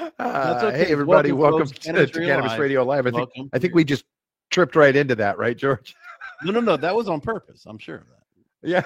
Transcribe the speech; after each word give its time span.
Uh, 0.00 0.60
okay. 0.62 0.78
Hey, 0.78 0.92
everybody, 0.92 1.32
Welcome, 1.32 1.58
welcome, 1.58 1.74
to, 1.74 1.80
Cannabis 1.80 2.10
to 2.12 2.18
Radio 2.20 2.34
Cannabis 2.34 2.52
Live. 2.52 2.60
Radio 2.60 2.84
Live. 2.84 3.06
I 3.06 3.10
think 3.10 3.50
I 3.52 3.58
think 3.58 3.74
we 3.74 3.84
just 3.84 4.04
tripped 4.50 4.76
right 4.76 4.94
into 4.94 5.14
that, 5.16 5.38
right, 5.38 5.56
George? 5.56 5.94
No, 6.42 6.52
no, 6.52 6.60
no. 6.60 6.76
That 6.76 6.94
was 6.94 7.08
on 7.08 7.20
purpose. 7.20 7.64
I'm 7.66 7.78
sure 7.78 7.96
of 7.96 8.06
that. 8.06 8.84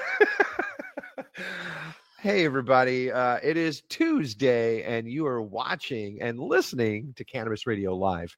Yeah. 1.17 1.25
hey, 2.21 2.45
everybody. 2.45 3.13
Uh, 3.13 3.39
it 3.43 3.57
is 3.57 3.83
Tuesday, 3.89 4.83
and 4.85 5.11
you 5.11 5.27
are 5.27 5.43
watching 5.43 6.23
and 6.23 6.39
listening 6.39 7.13
to 7.17 7.25
Cannabis 7.25 7.67
Radio 7.67 7.95
Live. 7.95 8.35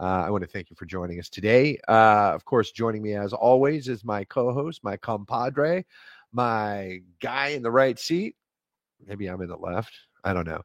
Uh, 0.00 0.24
I 0.26 0.30
want 0.30 0.42
to 0.42 0.48
thank 0.48 0.68
you 0.68 0.76
for 0.76 0.84
joining 0.84 1.18
us 1.18 1.28
today. 1.28 1.78
Uh, 1.88 2.32
of 2.34 2.44
course, 2.44 2.72
joining 2.72 3.02
me 3.02 3.14
as 3.14 3.32
always 3.32 3.88
is 3.88 4.04
my 4.04 4.24
co 4.24 4.52
host, 4.52 4.82
my 4.82 4.96
compadre, 4.96 5.84
my 6.32 7.00
guy 7.20 7.48
in 7.48 7.62
the 7.62 7.70
right 7.70 7.98
seat. 7.98 8.36
Maybe 9.06 9.26
I'm 9.28 9.40
in 9.40 9.48
the 9.48 9.56
left. 9.56 9.92
I 10.24 10.32
don't 10.32 10.46
know. 10.46 10.62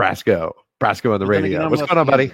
Brasco. 0.00 0.52
Brasco 0.80 1.12
on 1.12 1.20
the 1.20 1.26
But 1.26 1.32
then 1.32 1.44
again, 1.44 1.60
radio. 1.60 1.68
What's 1.68 1.82
going 1.82 1.98
on, 1.98 2.06
buddy? 2.06 2.32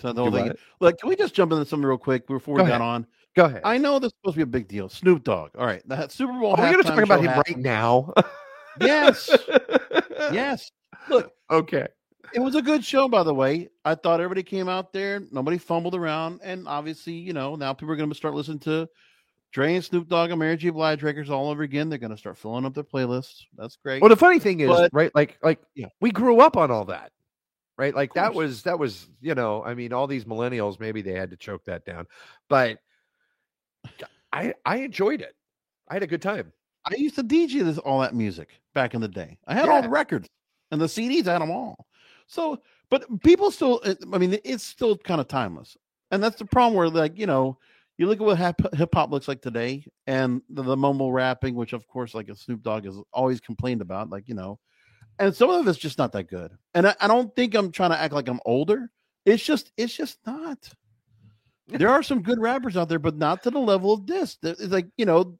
So 0.00 0.12
the 0.12 0.22
whole 0.22 0.30
thing- 0.32 0.46
what? 0.48 0.56
Look, 0.80 0.98
can 0.98 1.08
we 1.08 1.16
just 1.16 1.34
jump 1.34 1.52
into 1.52 1.64
something 1.64 1.86
real 1.86 1.98
quick 1.98 2.26
before 2.26 2.56
we 2.56 2.62
Go 2.62 2.68
got 2.68 2.80
on? 2.80 3.06
Go 3.36 3.44
ahead. 3.46 3.62
I 3.64 3.78
know 3.78 3.98
this 3.98 4.08
is 4.08 4.14
supposed 4.20 4.34
to 4.34 4.38
be 4.38 4.42
a 4.42 4.46
big 4.46 4.68
deal. 4.68 4.88
Snoop 4.88 5.24
Dogg. 5.24 5.50
All 5.58 5.66
right, 5.66 5.82
the 5.88 6.06
Super 6.08 6.32
Bowl. 6.32 6.54
Are 6.54 6.64
we 6.64 6.72
going 6.72 6.82
to 6.84 6.88
talk 6.88 7.00
about 7.02 7.20
him 7.20 7.30
right 7.46 7.58
now? 7.58 8.12
Yes, 8.80 9.30
yes. 10.32 10.70
Look, 11.08 11.32
Okay. 11.50 11.86
it 12.32 12.40
was 12.40 12.54
a 12.54 12.62
good 12.62 12.84
show, 12.84 13.08
by 13.08 13.22
the 13.22 13.34
way. 13.34 13.68
I 13.84 13.94
thought 13.94 14.20
everybody 14.20 14.42
came 14.42 14.68
out 14.68 14.92
there, 14.92 15.20
nobody 15.30 15.58
fumbled 15.58 15.94
around, 15.94 16.40
and 16.42 16.66
obviously, 16.68 17.14
you 17.14 17.32
know, 17.32 17.54
now 17.56 17.72
people 17.72 17.92
are 17.92 17.96
going 17.96 18.08
to 18.08 18.14
start 18.14 18.34
listening 18.34 18.60
to 18.60 18.88
Dre 19.54 19.76
and 19.76 19.84
Snoop 19.84 20.08
Dogg 20.08 20.30
and 20.30 20.38
Mary 20.40 20.56
J. 20.56 20.70
Blige 20.70 21.04
records 21.04 21.30
all 21.30 21.48
over 21.48 21.62
again. 21.62 21.88
They're 21.88 21.96
going 21.98 22.10
to 22.10 22.16
start 22.18 22.36
filling 22.36 22.66
up 22.66 22.74
their 22.74 22.82
playlists. 22.82 23.42
That's 23.56 23.76
great. 23.76 24.02
Well, 24.02 24.08
the 24.08 24.16
funny 24.16 24.40
thing 24.40 24.58
is, 24.58 24.68
But- 24.68 24.90
right? 24.92 25.14
Like, 25.14 25.38
like 25.44 25.60
Yeah. 25.76 25.86
we 26.00 26.10
grew 26.10 26.40
up 26.40 26.56
on 26.56 26.72
all 26.72 26.84
that, 26.86 27.12
right? 27.78 27.94
Like 27.94 28.12
that 28.14 28.34
was 28.34 28.62
that 28.64 28.78
was 28.80 29.08
you 29.20 29.36
know, 29.36 29.62
I 29.64 29.74
mean, 29.74 29.92
all 29.92 30.08
these 30.08 30.24
millennials 30.24 30.80
maybe 30.80 31.02
they 31.02 31.12
had 31.14 31.30
to 31.30 31.36
choke 31.36 31.64
that 31.66 31.84
down, 31.84 32.06
but 32.48 32.78
I 34.32 34.54
I 34.64 34.78
enjoyed 34.78 35.20
it. 35.20 35.34
I 35.88 35.94
had 35.94 36.02
a 36.02 36.06
good 36.08 36.22
time. 36.22 36.52
I 36.84 36.96
used 36.96 37.14
to 37.14 37.22
DJ 37.22 37.64
this 37.64 37.78
all 37.78 38.00
that 38.00 38.14
music 38.14 38.48
back 38.74 38.94
in 38.94 39.00
the 39.00 39.08
day. 39.08 39.38
I 39.46 39.54
had 39.54 39.68
all 39.68 39.80
the 39.82 39.88
records 39.88 40.28
and 40.70 40.80
the 40.80 40.86
CDs. 40.86 41.28
I 41.28 41.32
had 41.34 41.42
them 41.42 41.50
all. 41.50 41.86
So, 42.26 42.60
but 42.90 43.06
people 43.22 43.50
still. 43.50 43.80
I 44.12 44.18
mean, 44.18 44.38
it's 44.44 44.64
still 44.64 44.96
kind 44.96 45.20
of 45.20 45.28
timeless, 45.28 45.76
and 46.10 46.22
that's 46.22 46.36
the 46.38 46.44
problem. 46.44 46.74
Where 46.74 46.88
like 46.88 47.16
you 47.18 47.26
know, 47.26 47.58
you 47.98 48.06
look 48.06 48.20
at 48.20 48.26
what 48.26 48.74
hip 48.74 48.94
hop 48.94 49.10
looks 49.10 49.28
like 49.28 49.40
today, 49.40 49.84
and 50.06 50.42
the, 50.48 50.62
the 50.62 50.76
mumble 50.76 51.12
rapping, 51.12 51.54
which 51.54 51.72
of 51.72 51.86
course, 51.86 52.14
like 52.14 52.28
a 52.28 52.34
Snoop 52.34 52.62
Dogg 52.62 52.84
has 52.84 52.98
always 53.12 53.40
complained 53.40 53.80
about, 53.80 54.10
like 54.10 54.28
you 54.28 54.34
know, 54.34 54.58
and 55.18 55.34
some 55.34 55.50
of 55.50 55.66
it's 55.68 55.78
just 55.78 55.98
not 55.98 56.12
that 56.12 56.24
good. 56.24 56.52
And 56.74 56.88
I, 56.88 56.96
I 57.00 57.06
don't 57.06 57.34
think 57.36 57.54
I'm 57.54 57.70
trying 57.70 57.90
to 57.90 58.00
act 58.00 58.14
like 58.14 58.28
I'm 58.28 58.40
older. 58.44 58.90
It's 59.24 59.44
just, 59.44 59.72
it's 59.76 59.94
just 59.94 60.18
not. 60.26 60.58
There 61.66 61.88
are 61.88 62.02
some 62.02 62.20
good 62.20 62.38
rappers 62.38 62.76
out 62.76 62.90
there, 62.90 62.98
but 62.98 63.16
not 63.16 63.42
to 63.44 63.50
the 63.50 63.58
level 63.58 63.90
of 63.90 64.06
this. 64.06 64.36
It's 64.42 64.64
like 64.64 64.86
you 64.98 65.06
know, 65.06 65.38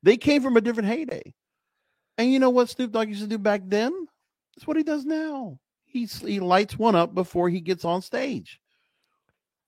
they 0.00 0.16
came 0.16 0.42
from 0.42 0.56
a 0.56 0.60
different 0.60 0.88
heyday. 0.88 1.34
And 2.18 2.32
you 2.32 2.38
know 2.38 2.50
what 2.50 2.68
Snoop 2.68 2.92
Dogg 2.92 3.08
used 3.08 3.22
to 3.22 3.26
do 3.26 3.36
back 3.36 3.62
then? 3.64 4.06
That's 4.54 4.66
what 4.66 4.76
he 4.76 4.84
does 4.84 5.04
now. 5.04 5.58
He's, 5.86 6.20
he 6.20 6.38
lights 6.38 6.78
one 6.78 6.94
up 6.94 7.14
before 7.14 7.48
he 7.48 7.60
gets 7.60 7.84
on 7.84 8.00
stage. 8.00 8.60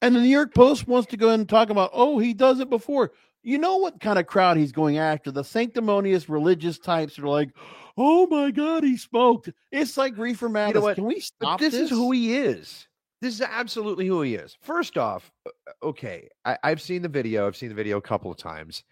And 0.02 0.16
the 0.16 0.20
New 0.20 0.28
York 0.28 0.52
Post 0.52 0.88
wants 0.88 1.08
to 1.10 1.16
go 1.16 1.30
and 1.30 1.48
talk 1.48 1.70
about, 1.70 1.90
oh, 1.92 2.18
he 2.18 2.34
does 2.34 2.58
it 2.58 2.68
before. 2.68 3.12
You 3.44 3.58
know 3.58 3.76
what 3.76 4.00
kind 4.00 4.18
of 4.18 4.26
crowd 4.26 4.56
he's 4.56 4.72
going 4.72 4.98
after? 4.98 5.30
The 5.30 5.44
sanctimonious 5.44 6.28
religious 6.28 6.78
types 6.78 7.18
are 7.18 7.28
like, 7.28 7.50
oh 7.96 8.26
my 8.26 8.50
God, 8.50 8.84
he 8.84 8.96
smoked. 8.96 9.50
It's 9.70 9.96
like 9.96 10.18
reefer 10.18 10.48
madness. 10.48 10.74
You 10.76 10.82
what? 10.82 10.94
Can 10.96 11.04
we 11.04 11.20
stop 11.20 11.60
this, 11.60 11.72
this? 11.72 11.82
is 11.84 11.90
who 11.90 12.10
he 12.12 12.36
is. 12.36 12.86
This 13.20 13.34
is 13.34 13.40
absolutely 13.40 14.06
who 14.06 14.22
he 14.22 14.34
is. 14.34 14.56
First 14.60 14.98
off, 14.98 15.30
uh, 15.46 15.50
okay, 15.84 16.28
I, 16.44 16.58
I've 16.64 16.82
seen 16.82 17.02
the 17.02 17.08
video. 17.08 17.46
I've 17.46 17.56
seen 17.56 17.68
the 17.68 17.74
video 17.74 17.96
a 17.98 18.02
couple 18.02 18.30
of 18.30 18.36
times, 18.36 18.82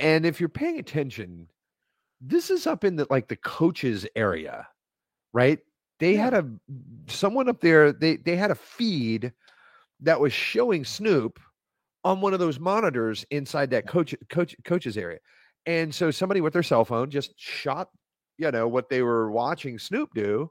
and 0.00 0.26
if 0.26 0.40
you're 0.40 0.48
paying 0.48 0.80
attention, 0.80 1.48
this 2.20 2.50
is 2.50 2.66
up 2.66 2.82
in 2.82 2.96
the 2.96 3.06
like 3.08 3.28
the 3.28 3.36
coaches 3.36 4.04
area, 4.16 4.66
right? 5.32 5.60
They 6.00 6.14
Yeah. 6.14 6.24
had 6.24 6.34
a 6.34 6.48
someone 7.06 7.48
up 7.48 7.60
there. 7.60 7.92
They 7.92 8.16
they 8.16 8.34
had 8.34 8.50
a 8.50 8.56
feed 8.56 9.32
that 10.00 10.20
was 10.20 10.32
showing 10.32 10.84
Snoop 10.84 11.38
on 12.04 12.20
one 12.20 12.32
of 12.32 12.38
those 12.38 12.60
monitors 12.60 13.24
inside 13.30 13.70
that 13.70 13.86
coach 13.86 14.14
coach 14.30 14.54
coach's 14.64 14.96
area, 14.96 15.18
and 15.66 15.94
so 15.94 16.10
somebody 16.10 16.40
with 16.40 16.52
their 16.52 16.62
cell 16.62 16.84
phone 16.84 17.10
just 17.10 17.32
shot, 17.36 17.88
you 18.38 18.50
know, 18.50 18.68
what 18.68 18.88
they 18.88 19.02
were 19.02 19.30
watching 19.30 19.78
Snoop 19.78 20.10
do, 20.14 20.50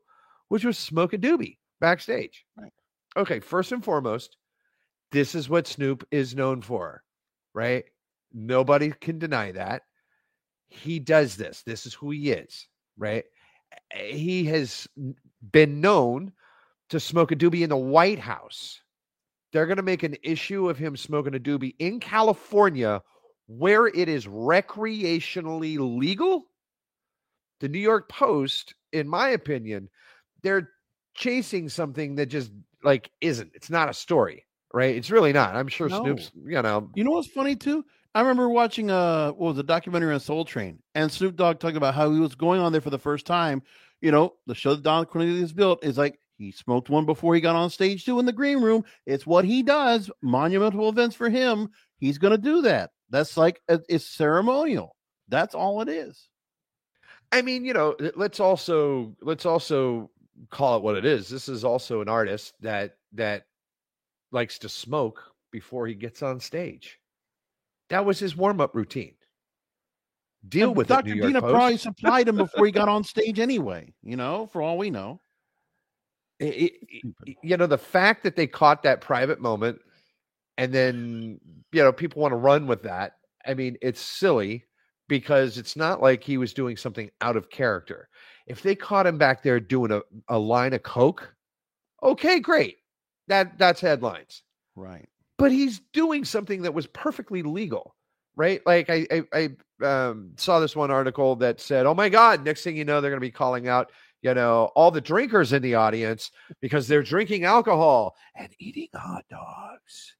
which 0.49 0.65
was 0.65 0.77
smoke 0.77 1.13
a 1.13 1.17
doobie 1.17 1.57
backstage. 1.79 2.45
Right. 2.57 2.73
Okay, 3.17 3.39
first 3.39 3.71
and 3.71 3.83
foremost, 3.83 4.37
this 5.11 5.35
is 5.35 5.47
what 5.47 5.67
Snoop 5.67 6.05
is 6.11 6.35
known 6.35 6.61
for, 6.61 7.03
right? 7.53 7.85
Nobody 8.33 8.91
can 8.99 9.17
deny 9.19 9.53
that. 9.53 9.83
He 10.67 10.99
does 10.99 11.37
this. 11.37 11.63
This 11.65 11.85
is 11.85 11.93
who 11.93 12.11
he 12.11 12.31
is, 12.31 12.67
right? 12.97 13.23
He 13.93 14.43
has 14.45 14.87
been 15.51 15.79
known 15.79 16.33
to 16.89 16.99
smoke 16.99 17.31
a 17.31 17.35
doobie 17.35 17.61
in 17.61 17.69
the 17.69 17.77
White 17.77 18.19
House. 18.19 18.81
They're 19.55 19.67
going 19.67 19.77
to 19.77 19.83
make 19.83 20.03
an 20.03 20.17
issue 20.21 20.69
of 20.69 20.77
him 20.77 20.97
smoking 20.97 21.33
a 21.33 21.39
doobie 21.39 21.75
in 21.79 22.01
California 22.01 23.01
where 23.47 23.87
it 23.87 24.09
is 24.09 24.25
recreationally 24.25 25.77
legal. 25.79 26.47
The 27.61 27.69
New 27.69 27.79
York 27.79 28.09
Post, 28.09 28.75
in 28.91 29.07
my 29.07 29.29
opinion, 29.29 29.87
they're 30.43 30.71
chasing 31.13 31.69
something 31.69 32.15
that 32.15 32.25
just 32.25 32.51
like 32.83 33.09
isn't. 33.21 33.51
It's 33.53 33.69
not 33.69 33.87
a 33.87 33.93
story, 33.93 34.43
right? 34.73 34.93
It's 34.93 35.09
really 35.09 35.31
not. 35.31 35.55
I'm 35.55 35.69
sure 35.69 35.87
No. 35.87 36.03
Snoop's, 36.03 36.31
you 36.35 36.61
know, 36.61 36.89
You 36.93 37.05
know 37.05 37.11
what's 37.11 37.29
funny 37.29 37.55
too? 37.55 37.85
I 38.13 38.19
remember 38.19 38.49
watching 38.49 38.91
uh 38.91 39.31
what 39.31 39.51
was 39.51 39.57
a 39.57 39.63
documentary 39.63 40.13
on 40.13 40.19
Soul 40.19 40.43
Train 40.43 40.79
and 40.95 41.09
Snoop 41.09 41.37
Dogg 41.37 41.59
talking 41.59 41.77
about 41.77 41.95
how 41.95 42.11
he 42.11 42.19
was 42.19 42.35
going 42.35 42.59
on 42.59 42.73
there 42.73 42.81
for 42.81 42.89
the 42.89 42.99
first 42.99 43.25
time. 43.25 43.63
You 44.01 44.11
know, 44.11 44.33
the 44.47 44.53
show 44.53 44.75
that 44.75 44.83
Don 44.83 45.05
Cornelius 45.05 45.39
has 45.39 45.53
built 45.53 45.81
is 45.81 45.97
like 45.97 46.19
he 46.37 46.51
smoked 46.51 46.89
one 46.89 47.05
before 47.05 47.35
he 47.35 47.41
got 47.41 47.55
on 47.55 47.69
stage 47.69 48.05
too 48.05 48.19
in 48.19 48.25
the 48.25 48.33
green 48.33 48.61
room. 48.61 48.83
It's 49.05 49.25
what 49.25 49.45
he 49.45 49.63
does. 49.63 50.09
Monumental 50.21 50.89
events 50.89 51.15
for 51.15 51.29
him. 51.29 51.69
He's 51.97 52.17
gonna 52.17 52.37
do 52.37 52.61
that. 52.63 52.91
That's 53.09 53.37
like 53.37 53.61
uh, 53.69 53.79
it's 53.87 54.05
ceremonial. 54.05 54.95
That's 55.27 55.55
all 55.55 55.81
it 55.81 55.89
is. 55.89 56.29
I 57.31 57.41
mean, 57.41 57.65
you 57.65 57.73
know, 57.73 57.95
let's 58.15 58.39
also 58.39 59.15
let's 59.21 59.45
also 59.45 60.11
call 60.49 60.77
it 60.77 60.83
what 60.83 60.97
it 60.97 61.05
is. 61.05 61.29
This 61.29 61.47
is 61.47 61.63
also 61.63 62.01
an 62.01 62.09
artist 62.09 62.53
that 62.61 62.97
that 63.13 63.45
likes 64.31 64.59
to 64.59 64.69
smoke 64.69 65.23
before 65.51 65.87
he 65.87 65.95
gets 65.95 66.21
on 66.21 66.39
stage. 66.39 66.99
That 67.89 68.05
was 68.05 68.19
his 68.19 68.35
warm-up 68.35 68.75
routine. 68.75 69.15
Deal 70.47 70.69
And 70.69 70.77
with 70.77 70.87
Dr. 70.87 71.11
it, 71.11 71.15
York 71.17 71.27
Dina 71.27 71.41
probably 71.41 71.77
supplied 71.77 72.27
him 72.27 72.37
before 72.37 72.65
he 72.65 72.71
got 72.71 72.89
on 72.89 73.03
stage 73.05 73.39
anyway, 73.39 73.93
you 74.03 74.15
know, 74.15 74.47
for 74.47 74.61
all 74.61 74.77
we 74.77 74.89
know. 74.89 75.21
I- 76.41 76.45
I- 76.45 77.03
I- 77.29 77.35
you 77.43 77.57
know 77.57 77.67
the 77.67 77.77
fact 77.77 78.23
that 78.23 78.35
they 78.35 78.47
caught 78.47 78.83
that 78.83 79.01
private 79.01 79.39
moment 79.39 79.79
and 80.57 80.73
then 80.73 81.39
you 81.71 81.83
know 81.83 81.91
people 81.93 82.21
want 82.21 82.31
to 82.31 82.37
run 82.37 82.67
with 82.67 82.83
that 82.83 83.13
i 83.45 83.53
mean 83.53 83.77
it's 83.81 84.01
silly 84.01 84.65
because 85.07 85.57
it's 85.57 85.75
not 85.75 86.01
like 86.01 86.23
he 86.23 86.37
was 86.37 86.53
doing 86.53 86.75
something 86.77 87.11
out 87.21 87.37
of 87.37 87.49
character. 87.51 88.09
If 88.47 88.63
they 88.63 88.73
caught 88.75 89.05
him 89.05 89.19
back 89.19 89.43
there 89.43 89.59
doing 89.59 89.91
a, 89.91 90.01
a 90.29 90.37
line 90.39 90.73
of 90.73 90.83
coke 90.83 91.33
okay 92.03 92.39
great. 92.39 92.77
That 93.27 93.57
that's 93.57 93.81
headlines. 93.81 94.43
Right. 94.75 95.07
but 95.37 95.51
he's 95.51 95.79
doing 95.93 96.25
something 96.25 96.63
that 96.63 96.73
was 96.73 96.87
perfectly 96.87 97.43
legal 97.43 97.95
right? 98.35 98.61
Like 98.65 98.89
i 98.89 99.07
i, 99.11 99.49
I 99.81 99.85
um, 99.85 100.31
saw 100.37 100.59
this 100.59 100.75
one 100.75 100.91
article 100.91 101.35
that 101.37 101.59
said 101.61 101.85
oh 101.85 101.93
my 101.93 102.09
god 102.09 102.43
next 102.43 102.63
thing 102.63 102.77
you 102.77 102.85
know 102.85 102.99
they're 103.01 103.11
going 103.11 103.19
to 103.19 103.27
be 103.27 103.31
calling 103.31 103.67
out 103.67 103.91
you 104.21 104.33
know 104.33 104.71
all 104.75 104.91
the 104.91 105.01
drinkers 105.01 105.53
in 105.53 105.61
the 105.61 105.75
audience 105.75 106.31
because 106.61 106.87
they're 106.87 107.03
drinking 107.03 107.43
alcohol 107.43 108.15
and 108.35 108.49
eating 108.59 108.89
hot 108.93 109.25
dogs 109.29 110.15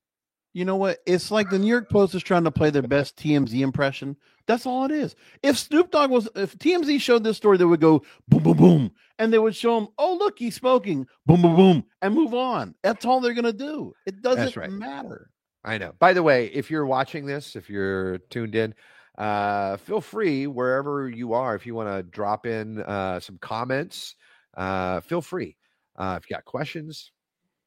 You 0.53 0.63
know 0.63 0.77
what? 0.77 0.99
It's 1.05 1.31
like 1.31 1.49
the 1.49 1.59
New 1.59 1.67
York 1.67 1.89
Post 1.89 2.15
is 2.15 2.23
trying 2.23 2.45
to 2.45 2.51
play 2.51 2.69
their 2.69 2.81
best 2.81 3.17
TMZ 3.17 3.59
impression. 3.59 4.15
That's 4.47 4.65
all 4.65 4.85
it 4.85 4.91
is. 4.91 5.15
If 5.43 5.57
Snoop 5.57 5.91
Dogg 5.91 6.09
was, 6.11 6.29
if 6.35 6.57
TMZ 6.57 7.01
showed 7.01 7.23
this 7.25 7.35
story, 7.35 7.57
they 7.57 7.65
would 7.65 7.81
go 7.81 8.03
boom, 8.29 8.43
boom, 8.43 8.57
boom, 8.57 8.91
and 9.19 9.33
they 9.33 9.39
would 9.39 9.55
show 9.55 9.77
him, 9.77 9.87
oh 9.97 10.15
look, 10.15 10.39
he's 10.39 10.55
smoking, 10.55 11.07
boom, 11.25 11.41
boom, 11.41 11.55
boom, 11.57 11.83
and 12.01 12.13
move 12.15 12.33
on. 12.33 12.73
That's 12.83 13.05
all 13.05 13.19
they're 13.19 13.33
gonna 13.33 13.51
do. 13.51 13.93
It 14.05 14.21
doesn't 14.21 14.55
right. 14.55 14.71
matter. 14.71 15.29
i 15.65 15.77
know 15.77 15.93
by 15.99 16.13
the 16.13 16.23
way 16.23 16.45
if 16.53 16.69
you're 16.71 16.85
watching 16.85 17.25
this 17.25 17.55
if 17.55 17.69
you're 17.69 18.19
tuned 18.29 18.55
in 18.55 18.73
uh 19.17 19.77
feel 19.77 20.01
free 20.01 20.47
wherever 20.47 21.09
you 21.09 21.33
are 21.33 21.55
if 21.55 21.65
you 21.65 21.75
want 21.75 21.89
to 21.89 22.03
drop 22.03 22.45
in 22.45 22.81
uh 22.83 23.19
some 23.19 23.37
comments 23.39 24.15
uh 24.57 24.99
feel 25.01 25.21
free 25.21 25.55
uh 25.97 26.19
if 26.21 26.29
you 26.29 26.35
got 26.35 26.45
questions 26.45 27.11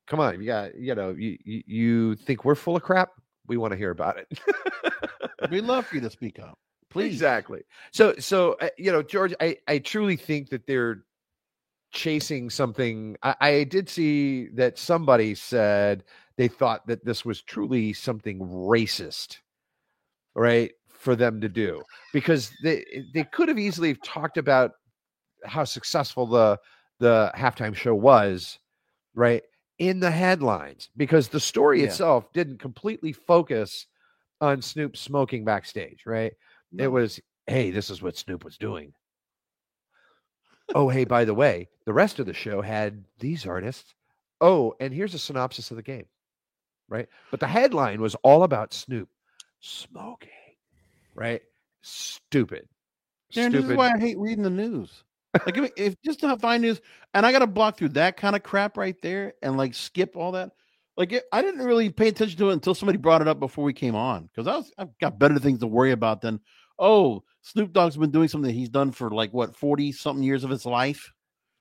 come 0.07 0.21
on 0.21 0.41
you 0.41 0.47
got 0.47 0.75
you 0.77 0.95
know 0.95 1.11
you 1.11 1.39
you, 1.45 1.63
you 1.67 2.15
think 2.17 2.45
we're 2.45 2.55
full 2.55 2.77
of 2.77 2.83
crap 2.83 3.11
we 3.47 3.57
want 3.57 3.73
to 3.73 3.79
hear 3.79 3.91
about 3.91 4.19
it 4.19 4.41
We'd 5.51 5.63
love 5.65 5.87
for 5.87 5.97
you 5.97 6.01
to 6.03 6.11
speak 6.11 6.39
up, 6.39 6.59
please. 6.91 7.13
Exactly. 7.15 7.63
So, 7.93 8.15
so 8.19 8.55
uh, 8.61 8.69
you 8.77 8.93
know, 8.93 9.03
George, 9.03 9.35
I 9.41 9.57
I 9.69 9.79
truly 9.79 10.17
think 10.17 10.51
that 10.51 10.67
they're 10.67 11.05
chasing 11.93 12.51
something. 12.51 13.17
I, 13.23 13.37
I 13.41 13.65
did 13.65 13.89
see 13.89 14.49
that 14.55 14.79
somebody 14.79 15.35
said 15.35 16.05
they 16.37 16.49
thought 16.49 16.87
that 16.89 17.05
this 17.05 17.25
was 17.25 17.43
truly 17.43 17.93
something 17.93 18.41
racist, 18.41 19.39
right? 20.35 20.73
For 20.99 21.15
them 21.15 21.41
to 21.41 21.49
do 21.49 21.83
because 22.13 22.51
they 22.63 22.85
they 23.15 23.25
could 23.25 23.49
have 23.49 23.59
easily 23.59 23.95
talked 23.95 24.37
about 24.37 24.73
how 25.45 25.65
successful 25.65 26.27
the 26.27 26.59
the 26.99 27.31
halftime 27.37 27.75
show 27.75 27.95
was, 27.95 28.59
right? 29.15 29.43
In 29.79 30.01
the 30.01 30.11
headlines, 30.11 30.91
because 30.97 31.29
the 31.29 31.39
story 31.39 31.81
Yeah. 31.81 31.87
itself 31.87 32.33
didn't 32.33 32.59
completely 32.59 33.13
focus 33.13 33.87
on 34.41 34.61
Snoop 34.61 34.97
smoking 34.97 35.45
backstage, 35.45 36.05
right? 36.05 36.33
It 36.77 36.89
was, 36.89 37.21
hey, 37.47 37.71
this 37.71 37.89
is 37.91 38.03
what 38.03 38.17
Snoop 38.17 38.45
was 38.45 38.59
doing. 38.59 38.93
oh, 40.75 40.89
hey, 40.89 41.05
by 41.05 41.25
the 41.25 41.35
way, 41.35 41.69
the 41.87 41.93
rest 41.93 42.19
of 42.19 42.27
the 42.27 42.35
show 42.35 42.61
had 42.61 43.05
these 43.21 43.47
artists. 43.47 43.95
Oh, 44.41 44.75
and 44.81 44.93
here's 44.93 45.15
a 45.15 45.19
synopsis 45.19 45.71
of 45.71 45.77
the 45.77 45.83
game, 45.83 46.07
right? 46.89 47.09
But 47.31 47.41
the 47.41 47.47
headline 47.47 48.01
was 48.01 48.15
all 48.17 48.43
about 48.43 48.75
Snoop 48.75 49.09
smoking, 49.61 50.29
right? 51.19 51.43
Stupid. 51.83 52.69
Darren, 53.35 53.53
this 53.53 53.65
is 53.65 53.73
why 53.73 53.93
I 53.93 53.99
hate 53.99 54.19
reading 54.19 54.43
the 54.43 54.51
news. 54.51 55.05
Like 55.45 55.59
if, 55.59 55.71
if 55.77 55.95
just 56.03 56.21
to 56.21 56.37
find 56.39 56.63
news, 56.63 56.81
and 57.13 57.27
I 57.27 57.33
got 57.33 57.41
to 57.41 57.47
block 57.47 57.77
through 57.77 57.91
that 57.91 58.17
kind 58.17 58.35
of 58.35 58.43
crap 58.43 58.77
right 58.77 58.97
there, 59.03 59.35
and 59.43 59.57
like 59.57 59.75
skip 59.75 60.17
all 60.17 60.33
that. 60.33 60.53
Like 60.97 61.13
it, 61.13 61.25
I 61.33 61.43
didn't 61.43 61.65
really 61.65 61.91
pay 61.91 62.09
attention 62.09 62.39
to 62.39 62.51
it 62.51 62.55
until 62.55 62.75
somebody 62.75 62.99
brought 62.99 63.21
it 63.21 63.29
up 63.29 63.39
before 63.39 63.65
we 63.65 63.73
came 63.73 63.95
on 63.95 64.25
because 64.25 64.49
I 64.49 64.57
was 64.57 64.73
I've 64.79 64.99
got 64.99 65.19
better 65.19 65.39
things 65.39 65.61
to 65.61 65.67
worry 65.67 65.93
about 65.93 66.23
than 66.23 66.41
oh 66.79 67.23
Snoop 67.43 67.73
Dogg's 67.73 67.97
been 67.97 68.11
doing 68.11 68.29
something 68.29 68.49
that 68.49 68.59
he's 68.59 68.71
done 68.71 68.91
for 68.91 69.11
like 69.11 69.33
what 69.33 69.55
forty 69.55 69.93
something 69.93 70.25
years 70.25 70.45
of 70.45 70.51
his 70.51 70.67
life. 70.67 71.13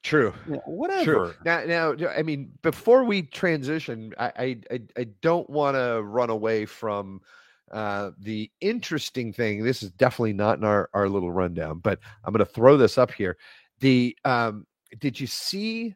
True. 0.04 0.34
Yeah, 0.50 0.58
whatever. 0.66 1.04
True. 1.04 1.34
Now, 1.44 1.66
now, 1.66 2.10
I 2.18 2.24
mean, 2.24 2.52
before 2.62 3.04
we 3.04 3.24
transition, 3.24 4.14
I, 4.18 4.58
I, 4.72 4.80
I 4.96 5.08
don't 5.22 5.50
want 5.50 5.76
to 5.76 6.02
run 6.02 6.30
away 6.30 6.66
from 6.66 7.20
uh, 7.72 8.12
the 8.18 8.50
interesting 8.62 9.34
thing. 9.34 9.64
This 9.64 9.84
is 9.84 9.92
definitely 9.92 10.34
not 10.34 10.58
in 10.58 10.64
our, 10.64 10.90
our 10.94 11.10
little 11.10 11.32
rundown, 11.32 11.80
but 11.80 12.00
I'm 12.24 12.34
going 12.34 12.46
to 12.46 12.52
throw 12.52 12.78
this 12.78 12.98
up 12.98 13.12
here. 13.12 13.38
The 13.80 14.18
um, 14.26 14.66
did 15.00 15.20
you 15.20 15.28
see 15.28 15.96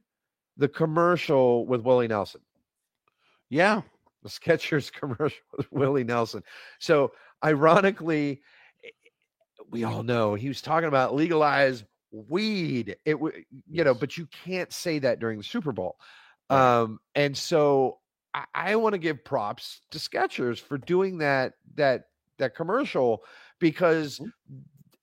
the 0.57 0.67
commercial 0.67 1.65
with 1.65 1.81
Willie 1.81 2.07
Nelson? 2.07 2.41
Yeah. 3.49 3.81
The 4.23 4.29
Skechers 4.29 4.91
commercial 4.91 5.43
with 5.57 5.71
Willie 5.71 6.03
Nelson. 6.03 6.43
So, 6.79 7.13
ironically, 7.43 8.41
eh, 8.83 8.89
we 9.69 9.83
all 9.83 10.03
know 10.03 10.35
he 10.35 10.47
was 10.47 10.61
talking 10.61 10.87
about 10.87 11.15
legalize 11.15 11.83
weed. 12.11 12.97
It 13.05 13.17
you 13.69 13.83
know, 13.83 13.93
but 13.93 14.17
you 14.17 14.27
can't 14.43 14.71
say 14.71 14.99
that 14.99 15.19
during 15.19 15.37
the 15.37 15.43
Super 15.43 15.71
Bowl. 15.71 15.97
Um, 16.49 16.99
and 17.15 17.35
so 17.35 17.99
I, 18.33 18.45
I 18.53 18.75
want 18.75 18.93
to 18.93 18.99
give 18.99 19.23
props 19.23 19.81
to 19.91 19.97
Skechers 19.97 20.59
for 20.59 20.77
doing 20.77 21.17
that 21.19 21.53
that 21.75 22.05
that 22.37 22.55
commercial 22.55 23.23
because 23.59 24.19
Mhm. 24.19 24.31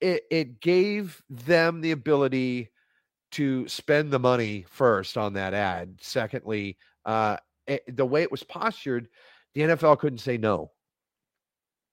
it 0.00 0.22
it 0.30 0.60
gave 0.60 1.22
them 1.30 1.80
the 1.80 1.92
ability 1.92 2.70
to 3.32 3.69
spend 3.69 4.10
the 4.10 4.19
money 4.19 4.64
first 4.69 5.19
on 5.19 5.34
that 5.34 5.52
ad. 5.54 5.98
Secondly, 6.00 6.78
uh, 7.04 7.36
it, 7.66 7.82
the 7.96 8.06
way 8.06 8.22
it 8.22 8.30
was 8.30 8.42
postured, 8.42 9.08
the 9.54 9.60
NFL 9.62 9.98
couldn't 9.98 10.19
say 10.20 10.38
no. 10.38 10.72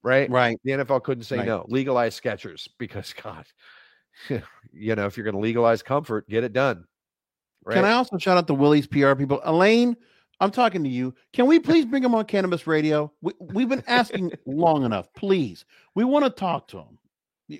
Right? 0.04 0.30
Right. 0.30 0.58
The 0.64 0.72
NFL 0.72 1.04
couldn't 1.04 1.24
say 1.24 1.38
Right. 1.40 1.48
no. 1.48 1.66
Legalize 1.68 2.20
Skechers 2.20 2.68
because 2.80 3.14
God, 3.14 3.46
you 4.72 4.96
know, 4.96 5.06
if 5.08 5.18
you're 5.18 5.24
going 5.26 5.36
to 5.36 5.42
legalize 5.42 5.84
comfort, 5.84 6.30
get 6.30 6.44
it 6.44 6.54
done. 6.54 6.86
Right? 7.66 7.76
Can 7.76 7.86
I 7.86 7.94
also 7.94 8.18
shout 8.18 8.38
out 8.38 8.48
the 8.48 8.54
Willie's 8.56 8.88
PR 8.88 9.16
people? 9.16 9.42
Elaine, 9.44 9.98
I'm 10.40 10.52
talking 10.52 10.84
to 10.84 10.90
you. 10.90 11.14
Can 11.34 11.46
we 11.48 11.60
please 11.60 11.86
bring 11.86 12.04
him 12.04 12.14
on 12.14 12.26
Cannabis 12.26 12.68
Radio? 12.68 13.12
We, 13.22 13.34
we've 13.40 13.70
been 13.70 13.84
asking 13.88 14.32
long 14.46 14.84
enough. 14.84 15.08
Please. 15.14 15.66
We 15.96 16.04
want 16.04 16.26
to 16.26 16.30
talk 16.30 16.68
to 16.70 16.80
him. 16.80 17.00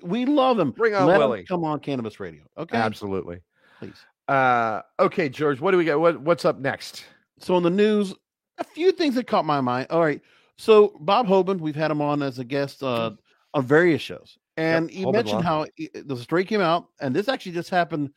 We 0.02 0.26
love 0.26 0.58
him. 0.58 0.72
Bring 0.72 0.94
on 0.94 1.06
Let 1.06 1.18
Willie. 1.18 1.40
him 1.40 1.46
come 1.46 1.64
on 1.64 1.80
Cannabis 1.80 2.18
Radio. 2.20 2.42
Okay. 2.58 2.76
Absolutely. 2.76 3.40
Please. 3.78 3.94
Uh, 4.28 4.82
okay, 4.98 5.28
George, 5.28 5.60
what 5.60 5.70
do 5.70 5.76
we 5.78 5.84
got? 5.84 6.00
What, 6.00 6.20
what's 6.20 6.44
up 6.44 6.58
next? 6.58 7.04
So 7.38 7.56
in 7.56 7.62
the 7.62 7.70
news, 7.70 8.14
a 8.58 8.64
few 8.64 8.90
things 8.92 9.14
that 9.14 9.26
caught 9.26 9.44
my 9.44 9.60
mind. 9.60 9.86
All 9.90 10.00
right. 10.00 10.20
So 10.58 10.96
Bob 11.00 11.26
Hoban, 11.26 11.60
we've 11.60 11.76
had 11.76 11.90
him 11.90 12.00
on 12.00 12.22
as 12.22 12.38
a 12.38 12.44
guest 12.44 12.82
uh, 12.82 13.12
on 13.54 13.64
various 13.64 14.00
shows, 14.02 14.38
and 14.56 14.90
he 14.90 15.04
Hoban 15.04 15.12
mentioned 15.12 15.36
Law. 15.38 15.42
how 15.42 15.66
he- 15.76 15.90
the 15.94 16.16
story 16.16 16.44
came 16.44 16.62
out, 16.62 16.86
and 17.00 17.14
this 17.14 17.28
actually 17.28 17.52
just 17.52 17.68
happened 17.70 18.10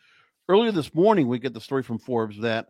earlier 0.47 0.71
this 0.71 0.93
morning. 0.95 1.27
We 1.27 1.37
get 1.37 1.53
the 1.53 1.59
story 1.61 1.83
from 1.83 1.99
Forbes 1.99 2.39
that 2.39 2.69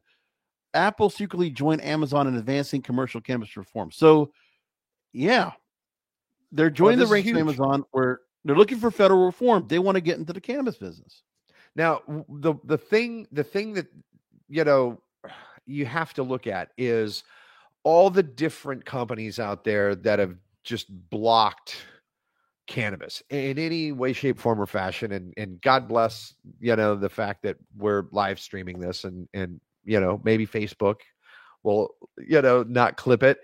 Apple 0.73 1.09
secretly 1.09 1.49
joined 1.49 1.83
Amazon 1.83 2.27
in 2.27 2.35
advancing 2.35 2.81
commercial 2.81 3.21
cannabis 3.21 3.57
reform. 3.57 3.91
So, 3.91 4.31
yeah, 5.13 5.51
they're 6.51 6.67
oh, 6.67 6.69
joining 6.69 6.99
this 6.99 7.09
the 7.09 7.13
ranks 7.13 7.29
of. 7.29 7.37
Amazon 7.37 7.83
where 7.91 8.21
they're 8.45 8.55
looking 8.55 8.79
for 8.79 8.91
federal 8.91 9.25
reform. 9.25 9.65
They 9.67 9.79
want 9.79 9.95
to 9.95 10.01
get 10.01 10.17
into 10.17 10.33
the 10.33 10.41
cannabis 10.41 10.77
business. 10.77 11.23
Now, 11.75 12.01
the 12.27 12.55
the 12.63 12.77
thing 12.77 13.27
the 13.31 13.43
thing 13.43 13.73
that 13.73 13.87
you 14.47 14.63
know 14.63 15.01
you 15.65 15.85
have 15.85 16.13
to 16.15 16.23
look 16.23 16.47
at 16.47 16.69
is 16.77 17.23
all 17.83 18.09
the 18.09 18.23
different 18.23 18.85
companies 18.85 19.39
out 19.39 19.63
there 19.63 19.95
that 19.95 20.19
have 20.19 20.35
just 20.63 20.87
blocked 21.09 21.77
cannabis 22.67 23.23
in 23.31 23.57
any 23.57 23.91
way 23.91 24.13
shape 24.13 24.37
form 24.37 24.61
or 24.61 24.67
fashion 24.67 25.11
and 25.11 25.33
and 25.37 25.59
god 25.61 25.87
bless 25.87 26.35
you 26.59 26.75
know 26.75 26.93
the 26.93 27.09
fact 27.09 27.41
that 27.41 27.57
we're 27.75 28.03
live 28.11 28.39
streaming 28.39 28.79
this 28.79 29.05
and 29.05 29.27
and 29.33 29.59
you 29.83 29.99
know 29.99 30.19
maybe 30.23 30.45
facebook 30.45 30.97
will 31.63 31.95
you 32.17 32.41
know 32.41 32.63
not 32.63 32.97
clip 32.97 33.23
it. 33.23 33.39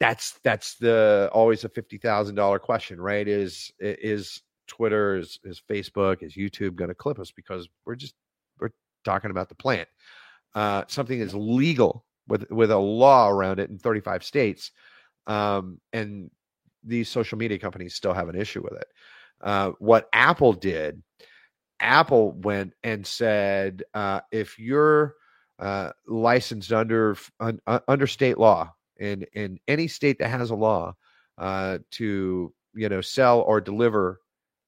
That's 0.00 0.38
that's 0.42 0.74
the 0.76 1.30
always 1.32 1.64
a 1.64 1.68
$50000 1.68 2.60
question 2.60 3.00
right? 3.00 3.26
Is 3.26 3.70
is 3.78 4.42
twitter 4.66 5.16
is 5.16 5.38
is 5.44 5.60
facebook 5.70 6.22
is 6.22 6.36
youtube 6.36 6.74
going 6.74 6.88
to 6.88 6.94
clip 6.94 7.18
us? 7.18 7.30
Because 7.30 7.68
we're 7.84 7.94
just 7.94 8.14
we're 8.60 8.70
talking 9.04 9.30
about 9.30 9.48
the 9.48 9.54
plant. 9.54 9.88
Uh 10.54 10.84
something 10.88 11.20
is 11.20 11.34
legal 11.34 12.04
with 12.28 12.50
with 12.50 12.70
a 12.70 12.78
law 12.78 13.28
around 13.28 13.60
it 13.60 13.70
in 13.70 13.78
35 13.78 14.24
states 14.24 14.70
um 15.26 15.80
and 15.92 16.30
these 16.82 17.08
social 17.08 17.38
media 17.38 17.58
companies 17.58 17.94
still 17.94 18.12
have 18.12 18.28
an 18.28 18.36
issue 18.36 18.62
with 18.62 18.74
it. 18.74 18.86
Uh 19.40 19.70
what 19.78 20.08
apple 20.12 20.52
did 20.52 21.02
apple 21.80 22.32
went 22.32 22.72
and 22.82 23.06
said 23.06 23.82
uh 23.94 24.20
if 24.32 24.58
you're 24.58 25.14
uh 25.58 25.90
licensed 26.06 26.72
under 26.72 27.16
un, 27.40 27.60
un- 27.66 27.80
under 27.88 28.06
state 28.06 28.38
law 28.38 28.72
in 28.98 29.24
in 29.34 29.58
any 29.68 29.86
state 29.86 30.18
that 30.18 30.28
has 30.28 30.50
a 30.50 30.54
law 30.54 30.94
uh 31.38 31.78
to 31.90 32.52
you 32.74 32.88
know 32.88 33.00
sell 33.00 33.40
or 33.42 33.60
deliver 33.60 34.20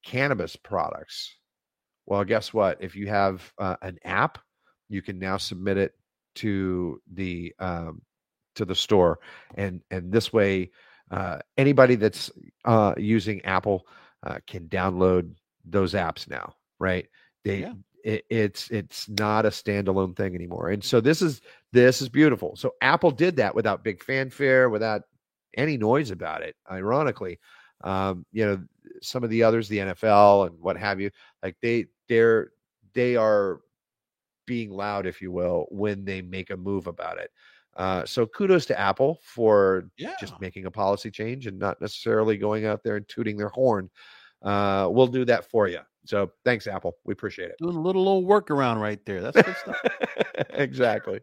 cannabis 0.04 0.56
products 0.56 1.36
well 2.06 2.24
guess 2.24 2.52
what 2.52 2.78
if 2.80 2.94
you 2.96 3.06
have 3.08 3.52
uh, 3.58 3.76
an 3.82 3.98
app 4.04 4.38
you 4.88 5.02
can 5.02 5.18
now 5.18 5.36
submit 5.36 5.76
it 5.76 5.92
to 6.34 7.00
the 7.14 7.52
um 7.58 8.00
to 8.54 8.64
the 8.64 8.74
store 8.74 9.18
and 9.56 9.80
and 9.90 10.12
this 10.12 10.32
way 10.32 10.70
uh 11.10 11.38
anybody 11.56 11.94
that's 11.94 12.30
uh 12.64 12.94
using 12.96 13.44
apple 13.44 13.86
uh, 14.26 14.38
can 14.46 14.68
download 14.68 15.32
those 15.64 15.94
apps 15.94 16.28
now 16.28 16.54
right 16.78 17.08
they 17.44 17.60
Yeah. 17.60 17.72
It, 18.06 18.24
it's 18.30 18.70
it's 18.70 19.08
not 19.08 19.44
a 19.46 19.48
standalone 19.50 20.16
thing 20.16 20.36
anymore. 20.36 20.70
And 20.70 20.82
so 20.82 21.00
this 21.00 21.20
is 21.20 21.40
this 21.72 22.00
is 22.00 22.08
beautiful. 22.08 22.54
So 22.54 22.74
apple 22.80 23.10
did 23.10 23.36
that 23.36 23.54
without 23.54 23.82
big 23.82 24.02
fanfare 24.02 24.70
without 24.70 25.02
any 25.56 25.76
noise 25.76 26.12
about 26.12 26.42
it 26.42 26.54
ironically. 26.70 27.40
Um 27.82 28.24
you 28.32 28.46
know 28.46 28.62
some 29.02 29.24
of 29.24 29.30
the 29.30 29.42
others 29.42 29.68
the 29.68 29.78
nfl 29.78 30.46
and 30.46 30.58
what 30.60 30.76
have 30.78 31.00
you 31.00 31.10
like 31.42 31.56
they 31.60 31.86
they're 32.08 32.52
they 32.94 33.16
are 33.16 33.60
being 34.46 34.70
loud 34.70 35.06
if 35.06 35.20
you 35.20 35.32
will 35.32 35.66
when 35.70 36.04
they 36.04 36.22
make 36.22 36.50
a 36.50 36.56
move 36.56 36.86
about 36.86 37.18
it. 37.18 37.32
Uh 37.76 38.04
so 38.06 38.24
kudos 38.24 38.66
to 38.66 38.78
apple 38.78 39.18
for 39.24 39.90
Yeah. 39.98 40.14
just 40.20 40.40
making 40.40 40.66
a 40.66 40.70
policy 40.70 41.10
change 41.10 41.48
and 41.48 41.58
not 41.58 41.80
necessarily 41.80 42.36
going 42.38 42.66
out 42.66 42.84
there 42.84 42.94
and 42.96 43.08
tooting 43.08 43.36
their 43.36 43.48
horn. 43.48 43.90
Uh 44.42 44.88
we'll 44.92 45.08
do 45.08 45.24
that 45.24 45.50
for 45.50 45.66
you 45.66 45.80
so 46.06 46.30
thanks 46.44 46.66
apple 46.66 46.94
we 47.04 47.12
appreciate 47.12 47.50
it 47.50 47.56
Doing 47.58 47.76
a 47.76 47.80
little 47.80 48.08
old 48.08 48.24
workaround 48.26 48.80
right 48.80 49.04
there. 49.04 49.20
That's 49.20 49.42
good 49.42 49.56
stuff. 49.56 49.76
exactly 50.50 51.20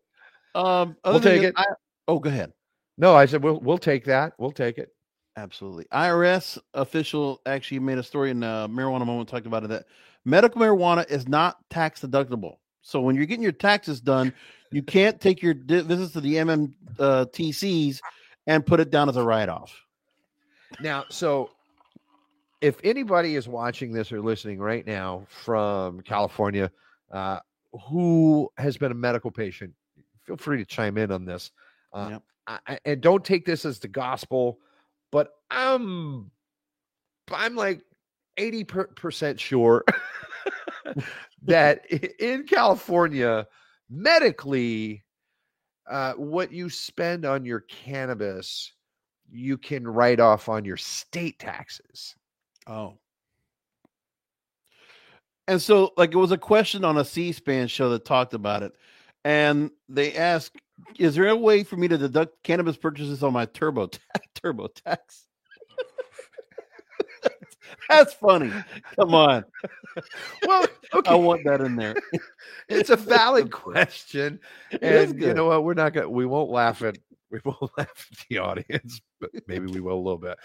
Um, 0.55 0.95
We'll 1.05 1.19
take 1.19 1.41
it. 1.43 1.53
I- 1.57 1.65
oh, 2.07 2.19
go 2.19 2.29
ahead. 2.29 2.53
no 2.97 3.15
i 3.15 3.25
said 3.25 3.43
we'll 3.43 3.59
we'll 3.59 3.77
take 3.77 4.05
that 4.05 4.33
we'll 4.37 4.51
take 4.51 4.77
it 4.77 4.89
Absolutely. 5.35 5.85
IRS 5.91 6.59
official 6.75 7.41
actually 7.47 7.79
made 7.79 7.97
a 7.97 8.03
story 8.03 8.29
in 8.29 8.43
uh, 8.43 8.67
Marijuana 8.67 9.03
Moment 9.03 9.27
talked 9.27 9.47
about 9.47 9.63
it 9.63 9.69
that 9.69 9.85
medical 10.25 10.61
marijuana 10.61 11.09
is 11.09 11.27
not 11.27 11.57
tax 11.71 12.01
deductible. 12.01 12.57
So 12.83 13.01
when 13.01 13.15
you're 13.15 13.25
getting 13.25 13.41
your 13.41 13.51
taxes 13.51 13.99
done, 13.99 14.31
you 14.71 14.83
can't 14.83 15.19
take 15.19 15.41
your 15.41 15.55
di- 15.55 15.81
visits 15.81 16.13
to 16.13 16.21
the 16.21 16.35
MMTCs 16.35 17.99
and 18.45 18.63
put 18.63 18.79
it 18.79 18.91
down 18.91 19.09
as 19.09 19.17
a 19.17 19.23
write 19.23 19.49
off. 19.49 19.73
Now, 20.79 21.05
so 21.09 21.49
if 22.63 22.79
anybody 22.81 23.35
is 23.35 23.45
watching 23.45 23.91
this 23.91 24.09
or 24.13 24.21
listening 24.21 24.57
right 24.57 24.87
now 24.87 25.25
from 25.27 25.99
California, 25.99 26.71
uh, 27.11 27.39
who 27.89 28.49
has 28.57 28.77
been 28.77 28.89
a 28.89 28.95
medical 28.95 29.29
patient, 29.31 29.73
feel 30.25 30.37
free 30.37 30.57
to 30.59 30.65
chime 30.65 30.97
in 30.97 31.11
on 31.11 31.25
this. 31.25 31.51
Uh, 31.91 32.07
Yep. 32.11 32.23
I, 32.47 32.79
and 32.85 33.01
don't 33.01 33.23
take 33.23 33.45
this 33.45 33.65
as 33.65 33.79
the 33.79 33.87
gospel, 33.89 34.59
but 35.11 35.33
I'm 35.51 36.31
I'm 37.31 37.55
like 37.55 37.81
80 38.37 38.63
percent 38.65 39.39
sure 39.39 39.83
that 41.43 41.85
in 42.19 42.43
California, 42.43 43.47
medically, 43.89 45.03
uh, 45.89 46.13
what 46.13 46.51
you 46.51 46.69
spend 46.69 47.25
on 47.25 47.45
your 47.45 47.61
cannabis, 47.61 48.73
you 49.29 49.57
can 49.57 49.87
write 49.87 50.19
off 50.19 50.49
on 50.49 50.65
your 50.65 50.77
state 50.77 51.39
taxes. 51.39 52.15
Oh. 52.67 52.97
And 55.47 55.61
so, 55.61 55.91
like, 55.97 56.13
it 56.13 56.17
was 56.17 56.31
a 56.31 56.37
question 56.37 56.85
on 56.85 56.97
a 56.97 57.03
C-SPAN 57.03 57.67
show 57.67 57.89
that 57.89 58.05
talked 58.05 58.33
about 58.33 58.63
it, 58.63 58.73
and 59.25 59.71
they 59.89 60.15
asked, 60.15 60.55
"Is 60.97 61.15
there 61.15 61.27
a 61.27 61.35
way 61.35 61.63
for 61.63 61.75
me 61.75 61.87
to 61.89 61.97
deduct 61.97 62.41
cannabis 62.43 62.77
purchases 62.77 63.23
on 63.23 63.33
my 63.33 63.45
turbo 63.45 63.89
TurboTax?" 64.41 64.97
That's 67.89 68.13
funny. 68.13 68.51
Come 68.95 69.13
on, 69.13 69.43
Well, 70.47 70.65
okay. 70.93 71.11
I 71.11 71.15
want 71.15 71.43
that 71.43 71.59
in 71.59 71.75
there. 71.75 71.95
it's 72.69 72.89
a 72.89 72.95
valid 72.95 73.51
question, 73.51 74.39
and 74.81 75.19
you 75.21 75.33
know 75.33 75.47
what? 75.47 75.65
We're 75.65 75.73
not 75.73 75.93
gonna 75.93 76.09
we 76.09 76.25
won't 76.25 76.49
laugh 76.49 76.81
at 76.83 76.97
we 77.31 77.41
won't 77.43 77.71
laugh 77.77 78.07
at 78.11 78.17
the 78.29 78.37
audience, 78.37 79.01
but 79.19 79.31
maybe 79.47 79.65
we 79.67 79.81
will 79.81 79.95
a 79.95 80.03
little 80.03 80.17
bit. 80.17 80.37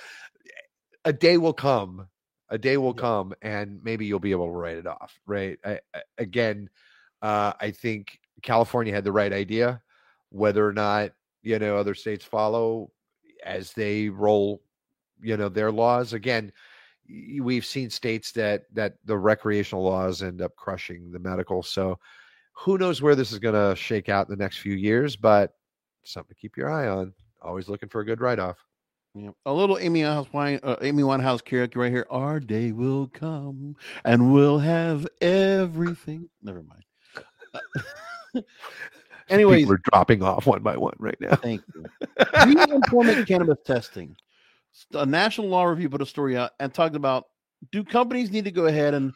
A 1.09 1.12
day 1.12 1.38
will 1.38 1.55
come, 1.55 2.07
a 2.50 2.59
day 2.59 2.77
will 2.77 2.93
Yeah. 2.95 3.00
come, 3.00 3.35
and 3.41 3.83
maybe 3.83 4.05
you'll 4.05 4.21
be 4.21 4.31
able 4.33 4.45
to 4.45 4.53
write 4.53 4.77
it 4.77 4.87
off. 4.87 5.19
Right? 5.25 5.59
I, 5.65 5.81
I- 5.95 6.03
again, 6.19 6.69
uh, 7.23 7.55
I 7.59 7.71
think 7.71 8.21
California 8.43 8.93
had 8.93 9.05
the 9.05 9.12
right 9.12 9.33
idea. 9.33 9.83
Whether 10.29 10.67
or 10.69 10.75
not 10.75 11.12
you 11.43 11.59
know 11.59 11.79
other 11.79 11.95
states 11.95 12.27
follow 12.27 12.93
as 13.43 13.73
they 13.73 14.11
roll, 14.11 14.62
you 15.23 15.38
know 15.38 15.49
their 15.49 15.73
laws 15.73 16.12
again. 16.12 16.53
We've 17.41 17.65
seen 17.65 17.88
states 17.88 18.33
that 18.33 18.65
that 18.75 18.99
the 19.07 19.17
recreational 19.17 19.85
laws 19.85 20.23
end 20.23 20.43
up 20.43 20.55
crushing 20.57 21.11
the 21.11 21.19
medical. 21.19 21.62
So, 21.62 21.99
who 22.53 22.77
knows 22.77 23.00
where 23.00 23.15
this 23.15 23.33
is 23.33 23.38
going 23.38 23.55
to 23.55 23.75
shake 23.75 24.11
out 24.11 24.29
in 24.29 24.37
the 24.37 24.43
next 24.45 24.59
few 24.59 24.75
years? 24.75 25.17
But 25.17 25.55
something 26.05 26.35
to 26.35 26.41
keep 26.41 26.59
your 26.59 26.71
eye 26.71 26.88
on. 26.88 27.15
Always 27.41 27.67
looking 27.71 27.88
for 27.88 28.03
a 28.03 28.05
good 28.05 28.21
write 28.21 28.38
off. 28.38 28.59
Yeah. 29.19 29.31
A 29.47 29.53
little 29.53 29.79
Amy 29.79 30.03
Winehouse, 30.03 30.33
wine, 30.33 30.61
uh, 30.63 30.77
Amy 30.81 31.03
Winehouse 31.03 31.43
karaoke 31.43 31.77
right 31.77 31.91
here. 31.91 32.07
Our 32.09 32.39
day 32.39 32.71
will 32.71 33.09
come, 33.09 33.75
and 34.05 34.33
we'll 34.33 34.61
have 34.61 35.09
everything. 35.21 36.29
Never 36.41 36.63
mind. 36.63 38.45
Anyways, 39.29 39.67
we're 39.67 39.81
dropping 39.91 40.23
off 40.23 40.47
one 40.47 40.63
by 40.63 40.77
one 40.77 40.95
right 40.99 41.21
now. 41.21 41.35
Thank 41.35 41.63
you. 41.75 41.85
Re-employment 42.47 43.27
cannabis 43.27 43.59
testing. 43.67 44.17
A 44.95 45.05
national 45.05 45.49
law 45.49 45.65
review 45.65 45.91
put 45.91 46.01
a 46.01 46.07
story 46.07 46.37
out 46.37 46.53
and 46.61 46.73
talked 46.73 46.95
about 46.95 47.25
do 47.73 47.83
companies 47.83 48.31
need 48.31 48.45
to 48.45 48.53
go 48.53 48.67
ahead 48.67 48.95
and, 48.95 49.13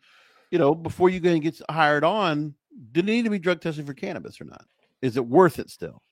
you 0.50 0.58
know, 0.58 0.74
before 0.74 1.10
you 1.10 1.20
go 1.20 1.30
and 1.30 1.42
get 1.42 1.60
hired 1.70 2.02
on, 2.02 2.54
do 2.90 3.02
they 3.02 3.12
need 3.12 3.24
to 3.24 3.30
be 3.30 3.38
drug 3.38 3.60
tested 3.60 3.86
for 3.86 3.94
cannabis 3.94 4.40
or 4.40 4.44
not? 4.44 4.64
Is 5.00 5.16
it 5.16 5.24
worth 5.24 5.60
it 5.60 5.70
still? 5.70 6.02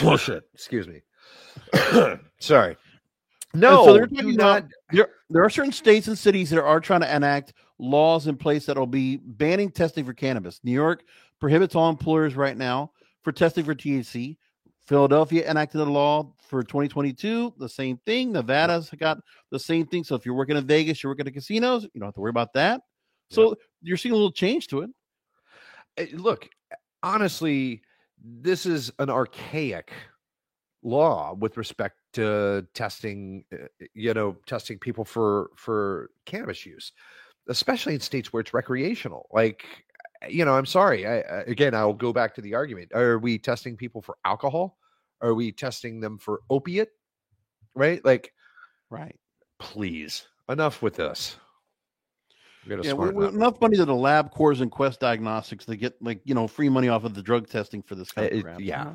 Bullshit. 0.00 0.44
Excuse 0.52 0.86
me. 0.86 1.02
Sorry. 2.38 2.76
So 3.54 3.58
No, 3.60 3.92
they're 3.92 4.06
do 4.06 4.32
not. 4.32 4.66
There, 4.90 5.08
there 5.30 5.44
are 5.44 5.50
certain 5.50 5.72
states 5.72 6.08
and 6.08 6.16
cities 6.16 6.50
that 6.50 6.62
are 6.62 6.80
trying 6.80 7.00
to 7.00 7.14
enact 7.14 7.54
laws 7.78 8.26
in 8.26 8.36
place 8.36 8.66
that 8.66 8.78
will 8.78 8.86
be 8.86 9.16
banning 9.16 9.70
testing 9.70 10.04
for 10.04 10.12
cannabis. 10.12 10.60
New 10.62 10.72
York 10.72 11.04
prohibits 11.40 11.74
all 11.74 11.90
employers 11.90 12.36
right 12.36 12.56
now 12.56 12.92
for 13.22 13.32
testing 13.32 13.64
for 13.64 13.74
THC. 13.74 14.36
Philadelphia 14.86 15.48
enacted 15.48 15.80
a 15.80 15.84
law 15.84 16.32
for 16.48 16.62
2022, 16.62 17.54
the 17.58 17.68
same 17.68 17.98
thing. 18.04 18.32
Nevada's 18.32 18.90
got 18.98 19.18
the 19.50 19.58
same 19.58 19.86
thing. 19.86 20.04
So 20.04 20.14
if 20.14 20.26
you're 20.26 20.34
working 20.34 20.56
in 20.56 20.66
Vegas, 20.66 21.02
you're 21.02 21.10
working 21.10 21.26
at 21.26 21.32
casinos, 21.32 21.84
you 21.84 22.00
don't 22.00 22.08
have 22.08 22.14
to 22.14 22.20
worry 22.20 22.30
about 22.30 22.52
that. 22.54 22.82
So 23.30 23.56
you're 23.80 23.96
seeing 23.96 24.12
a 24.12 24.16
little 24.16 24.32
change 24.32 24.66
to 24.68 24.86
it. 25.96 26.14
Look, 26.14 26.48
honestly, 27.02 27.82
this 28.22 28.66
is 28.66 28.92
an 28.98 29.08
archaic 29.08 29.92
law 30.82 31.34
with 31.34 31.56
respect 31.56 32.01
to 32.12 32.66
testing 32.74 33.44
uh, 33.52 33.66
you 33.94 34.12
know 34.14 34.36
testing 34.46 34.78
people 34.78 35.04
for 35.04 35.50
for 35.56 36.10
cannabis 36.26 36.64
use 36.66 36.92
especially 37.48 37.94
in 37.94 38.00
states 38.00 38.32
where 38.32 38.40
it's 38.40 38.54
recreational 38.54 39.28
like 39.32 39.64
uh, 40.22 40.28
you 40.28 40.44
know 40.44 40.54
i'm 40.54 40.66
sorry 40.66 41.06
I, 41.06 41.18
again 41.46 41.74
i'll 41.74 41.92
go 41.92 42.12
back 42.12 42.34
to 42.34 42.40
the 42.40 42.54
argument 42.54 42.92
are 42.94 43.18
we 43.18 43.38
testing 43.38 43.76
people 43.76 44.02
for 44.02 44.16
alcohol? 44.24 44.78
Are 45.20 45.34
we 45.34 45.52
testing 45.52 46.00
them 46.00 46.18
for 46.18 46.40
opiate? 46.50 46.88
Right? 47.76 48.04
Like 48.04 48.32
Right. 48.90 49.18
please 49.60 50.26
enough 50.48 50.82
with 50.82 50.96
this. 50.96 51.36
Yeah, 52.84 52.92
we, 52.94 53.10
we, 53.10 53.26
enough 53.28 53.60
money 53.60 53.76
to 53.76 53.84
the 53.84 53.92
LabCorps 53.92 54.60
and 54.60 54.70
Quest 54.70 55.00
Diagnostics 55.00 55.64
to 55.66 55.76
get 55.76 55.94
like 56.00 56.20
you 56.24 56.34
know 56.34 56.46
free 56.48 56.68
money 56.68 56.88
off 56.88 57.04
of 57.04 57.14
the 57.14 57.22
drug 57.22 57.48
testing 57.48 57.82
for 57.82 57.94
this 57.94 58.10
kind 58.12 58.26
of 58.26 58.44
Uh, 58.44 58.48
it- 58.50 58.60
yeah. 58.60 58.94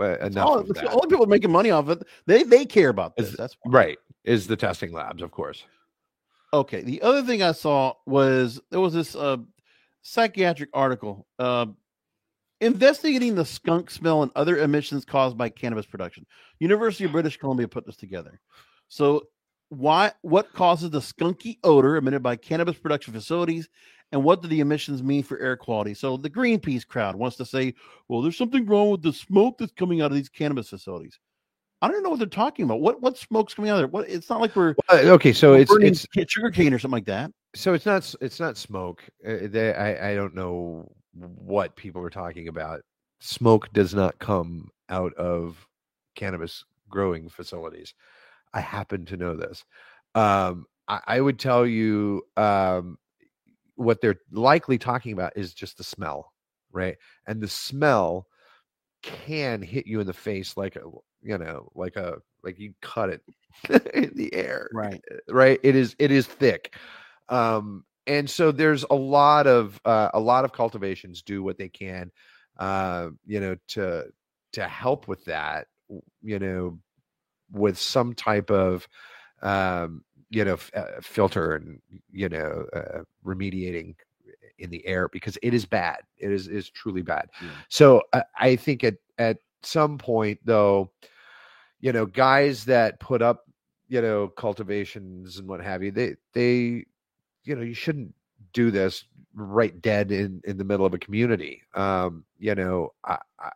Enough 0.00 0.46
all, 0.46 0.58
of 0.58 0.70
it's 0.70 0.80
that. 0.80 0.88
all 0.90 1.00
the 1.02 1.08
people 1.08 1.26
making 1.26 1.50
money 1.52 1.70
off 1.70 1.88
it. 1.88 2.02
They 2.26 2.42
they 2.42 2.64
care 2.64 2.88
about 2.88 3.14
Is- 3.16 3.28
this. 3.30 3.36
That's 3.36 3.56
why. 3.62 3.72
right 3.72 3.98
is 4.24 4.46
the 4.46 4.56
testing 4.56 4.92
labs 4.92 5.22
of 5.22 5.30
course 5.30 5.64
Okay. 6.52 6.80
The 6.80 7.02
other 7.02 7.22
thing 7.22 7.42
I 7.42 7.52
saw 7.52 7.92
was 8.06 8.60
there 8.70 8.80
was 8.80 8.94
this 8.94 9.14
uh, 9.14 9.36
psychiatric 10.02 10.70
article 10.72 11.26
uh, 11.38 11.66
investigating 12.60 13.34
the 13.34 13.44
skunk 13.44 13.90
smell 13.90 14.22
and 14.22 14.32
other 14.34 14.58
emissions 14.58 15.04
caused 15.04 15.36
by 15.36 15.48
cannabis 15.48 15.86
production. 15.86 16.26
University 16.58 17.04
of 17.04 17.12
British 17.12 17.36
Columbia 17.36 17.68
put 17.68 17.86
this 17.86 17.96
together. 17.96 18.40
So, 18.88 19.24
why? 19.68 20.12
What 20.22 20.52
causes 20.54 20.90
the 20.90 21.00
skunky 21.00 21.58
odor 21.62 21.96
emitted 21.96 22.22
by 22.22 22.36
cannabis 22.36 22.78
production 22.78 23.12
facilities, 23.12 23.68
and 24.12 24.24
what 24.24 24.42
do 24.42 24.48
the 24.48 24.60
emissions 24.60 25.02
mean 25.02 25.22
for 25.22 25.38
air 25.38 25.56
quality? 25.56 25.94
So, 25.94 26.16
the 26.16 26.30
Greenpeace 26.30 26.86
crowd 26.86 27.16
wants 27.16 27.36
to 27.38 27.44
say, 27.44 27.74
"Well, 28.08 28.22
there's 28.22 28.36
something 28.36 28.66
wrong 28.66 28.90
with 28.90 29.02
the 29.02 29.12
smoke 29.12 29.58
that's 29.58 29.72
coming 29.72 30.00
out 30.00 30.10
of 30.10 30.16
these 30.16 30.28
cannabis 30.28 30.68
facilities." 30.70 31.18
I 31.80 31.88
don't 31.88 32.02
know 32.02 32.10
what 32.10 32.18
they're 32.18 32.26
talking 32.28 32.64
about. 32.64 32.80
What 32.80 33.00
what 33.00 33.16
smoke's 33.16 33.54
coming 33.54 33.70
out 33.70 33.74
of 33.74 33.78
there? 33.80 33.86
What? 33.88 34.08
It's 34.08 34.28
not 34.28 34.40
like 34.40 34.56
we're 34.56 34.74
Uh, 34.88 34.96
okay 35.14 35.32
so 35.32 35.52
we're 35.52 35.80
it's 35.80 36.06
it's 36.16 36.32
sugar 36.32 36.50
cane 36.50 36.74
or 36.74 36.78
something 36.78 36.96
like 36.96 37.04
that. 37.06 37.30
so 37.54 37.72
it's 37.72 37.86
not 37.86 38.12
it's 38.20 38.40
not 38.40 38.56
smoke 38.56 39.04
uh, 39.26 39.36
they, 39.42 39.72
i 39.74 40.10
i 40.10 40.14
don't 40.14 40.34
know 40.34 40.90
what 41.14 41.76
people 41.76 42.02
are 42.02 42.10
talking 42.10 42.48
about 42.48 42.80
smoke 43.20 43.72
does 43.72 43.94
not 43.94 44.18
come 44.18 44.68
out 44.88 45.14
of 45.14 45.66
cannabis 46.14 46.64
growing 46.90 47.28
facilities 47.28 47.94
i 48.54 48.60
happen 48.60 49.04
to 49.06 49.16
know 49.16 49.34
this 49.36 49.64
um 50.14 50.66
i, 50.88 51.00
I 51.06 51.20
would 51.20 51.38
tell 51.38 51.64
you 51.66 52.22
um 52.36 52.98
what 53.78 54.02
they're 54.02 54.20
likely 54.32 54.78
talking 54.78 55.12
about 55.14 55.34
is 55.36 55.54
just 55.54 55.78
the 55.78 55.84
smell 55.84 56.32
right? 56.72 56.96
And 57.26 57.40
the 57.40 57.48
smell 57.48 58.26
can 59.02 59.62
hit 59.62 59.86
you 59.86 60.00
in 60.00 60.06
the 60.06 60.12
face 60.12 60.56
like 60.56 60.76
a 60.76 60.82
you 61.22 61.38
know 61.38 61.70
like 61.74 61.96
a 61.96 62.16
like 62.42 62.58
you 62.58 62.74
cut 62.82 63.10
it 63.10 63.22
in 63.94 64.12
the 64.16 64.32
air 64.34 64.70
Right. 64.72 65.02
right? 65.28 65.60
It 65.62 65.76
is 65.76 65.96
it 65.98 66.10
is 66.10 66.26
thick. 66.26 66.74
Um 67.28 67.84
and 68.06 68.28
so 68.28 68.52
there's 68.52 68.84
a 68.90 68.94
lot 68.94 69.46
of 69.46 69.80
uh, 69.84 70.10
a 70.14 70.20
lot 70.20 70.44
of 70.44 70.52
cultivations 70.52 71.22
do 71.22 71.42
what 71.42 71.58
they 71.58 71.68
can 71.68 72.10
uh 72.58 73.08
you 73.26 73.40
know 73.40 73.56
to 73.68 74.06
to 74.52 74.66
help 74.66 75.08
with 75.08 75.24
that 75.26 75.66
you 76.22 76.38
know 76.38 76.78
with 77.52 77.78
some 77.78 78.14
type 78.14 78.50
of 78.50 78.88
um 79.42 80.04
you 80.30 80.44
know 80.44 80.54
f- 80.54 80.70
uh, 80.74 81.00
filter 81.00 81.54
and 81.54 81.80
you 82.10 82.28
know 82.28 82.66
uh, 82.74 83.02
remediating 83.24 83.94
in 84.58 84.70
the 84.70 84.84
air 84.86 85.08
because 85.08 85.38
it 85.42 85.54
is 85.54 85.64
bad. 85.64 85.98
It 86.18 86.30
is 86.30 86.48
is 86.48 86.70
truly 86.70 87.02
bad. 87.02 87.28
Yeah. 87.42 87.50
so 87.68 88.02
I, 88.12 88.24
I 88.38 88.56
think 88.56 88.84
at 88.84 88.96
at 89.18 89.38
some 89.62 89.98
point 89.98 90.38
though 90.44 90.90
you 91.80 91.92
know 91.92 92.06
guys 92.06 92.64
that 92.66 93.00
put 93.00 93.22
up 93.22 93.44
you 93.88 94.00
know 94.00 94.28
cultivations 94.28 95.38
and 95.38 95.48
what 95.48 95.60
have 95.60 95.82
you 95.82 95.90
they 95.90 96.14
they 96.32 96.84
you 97.44 97.56
know 97.56 97.62
you 97.62 97.74
shouldn't 97.74 98.14
do 98.52 98.70
this 98.70 99.04
right 99.34 99.80
dead 99.80 100.10
in 100.10 100.40
in 100.44 100.58
the 100.58 100.64
middle 100.64 100.86
of 100.86 100.94
a 100.94 100.98
community. 100.98 101.62
Um 101.74 102.24
you 102.38 102.54
know 102.54 102.92
I, 103.04 103.18
I, 103.38 103.50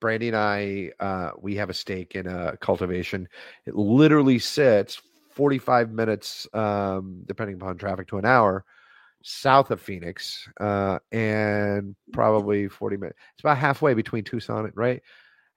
brandy 0.00 0.28
and 0.28 0.36
i 0.36 0.90
uh 1.00 1.30
we 1.40 1.56
have 1.56 1.70
a 1.70 1.74
stake 1.74 2.14
in 2.14 2.26
a 2.26 2.56
cultivation. 2.58 3.28
It 3.66 3.74
literally 3.74 4.38
sits 4.38 5.00
45 5.34 5.90
minutes 5.90 6.46
um 6.54 7.22
depending 7.26 7.56
upon 7.56 7.76
traffic 7.76 8.06
to 8.08 8.18
an 8.18 8.24
hour 8.24 8.64
south 9.22 9.70
of 9.70 9.80
phoenix 9.80 10.48
uh 10.60 10.98
and 11.12 11.94
probably 12.12 12.68
40 12.68 12.96
minutes 12.96 13.18
it's 13.34 13.40
about 13.40 13.58
halfway 13.58 13.94
between 13.94 14.24
tucson 14.24 14.64
and 14.66 14.76
right 14.76 15.02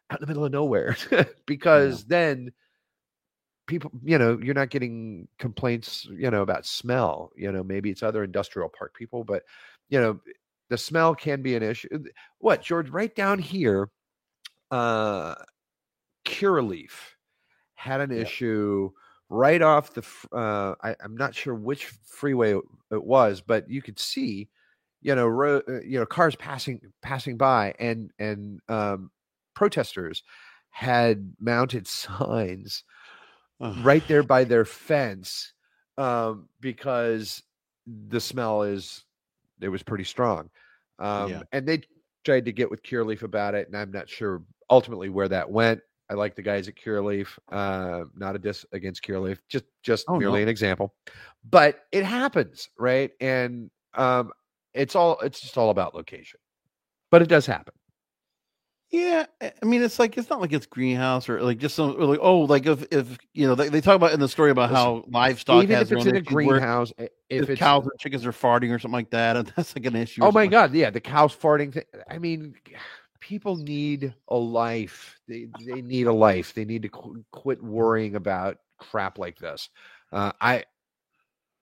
out 0.10 0.20
in 0.20 0.22
the 0.22 0.28
middle 0.28 0.46
of 0.46 0.52
nowhere 0.52 0.96
because 1.46 2.06
then 2.06 2.52
people 3.68 3.92
you 4.04 4.18
know 4.18 4.40
you're 4.42 4.56
not 4.56 4.70
getting 4.70 5.28
complaints 5.38 6.08
you 6.12 6.32
know 6.32 6.42
about 6.42 6.66
smell 6.66 7.32
you 7.36 7.52
know 7.52 7.64
maybe 7.64 7.90
it's 7.90 8.04
other 8.04 8.24
industrial 8.24 8.70
park 8.70 8.94
people 8.96 9.24
but 9.24 9.44
you 9.90 10.00
know 10.00 10.20
the 10.70 10.78
smell 10.78 11.16
can 11.16 11.42
be 11.42 11.56
an 11.56 11.64
issue. 11.64 11.88
What 12.40 12.62
George? 12.62 12.90
Right 12.90 13.14
down 13.16 13.40
here, 13.40 13.90
uh, 14.72 15.36
Curaleaf 16.26 16.92
had 17.76 18.02
an 18.02 18.12
Yeah. 18.12 18.22
issue 18.22 18.92
right 19.30 19.62
off 19.62 19.94
the. 19.94 20.06
Uh, 20.32 20.76
I, 20.84 20.96
I'm 21.04 21.16
not 21.18 21.36
sure 21.36 21.56
which 21.56 21.86
freeway 21.86 22.54
it 22.92 23.04
was, 23.04 23.42
but 23.42 23.70
you 23.70 23.82
could 23.82 24.00
see, 24.00 24.50
you 25.02 25.16
know, 25.16 25.28
ro- 25.28 25.62
uh, 25.68 25.82
you 25.82 26.00
know, 26.00 26.06
cars 26.06 26.36
passing 26.36 26.82
passing 27.02 27.38
by, 27.38 27.74
and 27.80 28.12
and 28.20 28.62
um, 28.70 29.12
protesters 29.54 30.24
had 30.70 31.34
mounted 31.40 31.88
signs 31.88 32.84
right 33.82 34.08
there 34.08 34.24
by 34.24 34.44
their 34.44 34.66
fence 34.66 35.54
um, 35.98 36.48
because 36.60 37.42
the 37.86 38.20
smell 38.20 38.64
is 38.64 39.04
it 39.62 39.70
was 39.70 39.82
pretty 39.82 40.04
strong 40.04 40.50
um, 41.00 41.30
Yeah. 41.30 41.44
and 41.52 41.68
they 41.68 41.82
tried 42.24 42.46
to 42.46 42.52
get 42.52 42.70
with 42.70 42.84
Curaleaf 42.84 43.24
about 43.24 43.56
it 43.56 43.68
and 43.68 43.78
i'm 43.78 43.92
not 43.92 44.10
sure 44.10 44.44
ultimately 44.70 45.10
where 45.10 45.30
that 45.30 45.50
went 45.50 45.82
i 46.10 46.14
like 46.14 46.36
the 46.36 46.42
guys 46.42 46.68
at 46.68 46.76
Curaleaf 46.76 47.28
uh, 47.52 48.06
not 48.16 48.36
a 48.36 48.40
diss 48.40 48.66
against 48.72 49.04
Curaleaf 49.04 49.40
just 49.50 49.66
just 49.84 50.06
Oh, 50.08 50.18
merely 50.18 50.40
no. 50.40 50.44
an 50.44 50.50
example 50.50 50.94
but 51.50 51.86
it 51.92 52.04
happens 52.06 52.70
right 52.78 53.12
and 53.20 53.70
um, 53.96 54.32
it's 54.74 54.96
all 54.96 55.20
it's 55.22 55.40
just 55.42 55.58
all 55.58 55.70
about 55.70 55.96
location 55.96 56.40
but 57.12 57.22
it 57.22 57.30
does 57.30 57.46
happen 57.46 57.74
Yeah, 58.90 59.26
I 59.42 59.66
mean, 59.66 59.84
it's 59.84 60.00
like 60.00 60.18
it's 60.18 60.30
not 60.30 60.40
like 60.40 60.54
it's 60.54 60.66
greenhouse 60.66 61.28
or 61.28 61.42
like 61.42 61.58
just 61.58 61.76
some 61.76 62.00
like 62.00 62.20
oh, 62.22 62.40
like 62.42 62.66
if 62.66 62.86
if 62.92 63.18
you 63.34 63.46
know 63.46 63.54
they, 63.54 63.68
they 63.68 63.82
talk 63.82 63.96
about 63.98 64.14
in 64.14 64.20
the 64.22 64.30
story 64.30 64.50
about 64.50 64.70
how 64.72 65.04
livestock 65.10 65.64
even 65.64 65.76
has 65.76 65.92
if 65.92 65.98
it's 65.98 66.06
in 66.06 66.16
a 66.16 66.22
greenhouse 66.22 66.94
if, 67.30 67.60
cows 67.60 67.86
or 67.86 67.92
chickens 68.00 68.26
are 68.26 68.32
farting 68.32 68.74
or 68.74 68.80
something 68.80 68.94
like 68.94 69.10
that, 69.10 69.36
and 69.36 69.48
that's 69.58 69.76
like 69.76 69.86
an 69.86 69.96
issue. 69.98 70.22
Oh 70.22 70.32
my 70.32 70.44
something. 70.44 70.52
god, 70.52 70.74
yeah, 70.74 70.90
the 70.90 71.02
cows 71.02 71.36
farting 71.36 71.74
thing. 71.74 71.84
I 72.10 72.18
mean, 72.18 72.56
people 73.20 73.56
need 73.56 74.14
a 74.30 74.36
life. 74.36 75.20
They 75.28 75.48
they 75.66 75.82
need 75.82 76.08
a 76.08 76.14
life. 76.14 76.54
They 76.54 76.66
need 76.66 76.84
to 76.84 76.90
qu- 76.90 77.24
quit 77.32 77.62
worrying 77.64 78.16
about 78.16 78.58
crap 78.78 79.18
like 79.18 79.38
this. 79.38 79.70
Uh, 80.12 80.32
I 80.40 80.64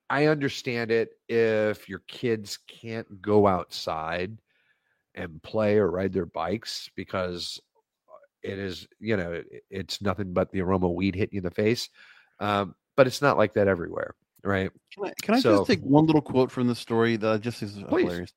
I 0.10 0.26
understand 0.28 0.92
it 0.92 1.10
if 1.28 1.90
your 1.90 2.00
kids 2.08 2.60
can't 2.68 3.22
go 3.22 3.48
outside 3.48 4.38
and 5.16 5.42
play 5.42 5.78
or 5.78 5.90
ride 5.90 6.14
their 6.14 6.26
bikes 6.28 6.90
because 6.96 7.60
it 8.44 8.60
is 8.60 8.88
you 9.00 9.18
know 9.18 9.32
it- 9.34 9.64
it's 9.70 10.02
nothing 10.02 10.34
but 10.34 10.52
the 10.52 10.62
aroma 10.62 10.88
of 10.88 10.94
weed 10.94 11.16
hitting 11.16 11.36
you 11.36 11.40
in 11.40 11.44
the 11.44 11.52
face. 11.52 11.90
Um, 12.40 12.76
but 12.96 13.08
it's 13.08 13.22
not 13.22 13.38
like 13.38 13.54
that 13.56 13.68
everywhere, 13.68 14.14
right? 14.44 14.72
Can 14.94 15.06
I, 15.06 15.14
can 15.22 15.36
I 15.36 15.40
So- 15.40 15.58
just 15.58 15.68
take 15.68 15.82
one 15.82 16.06
little 16.06 16.22
quote 16.22 16.52
from 16.52 16.68
the 16.68 16.76
story 16.76 17.16
that 17.18 17.42
just 17.42 17.64
is 17.64 17.82
Please. 17.90 18.04
hilarious? 18.04 18.34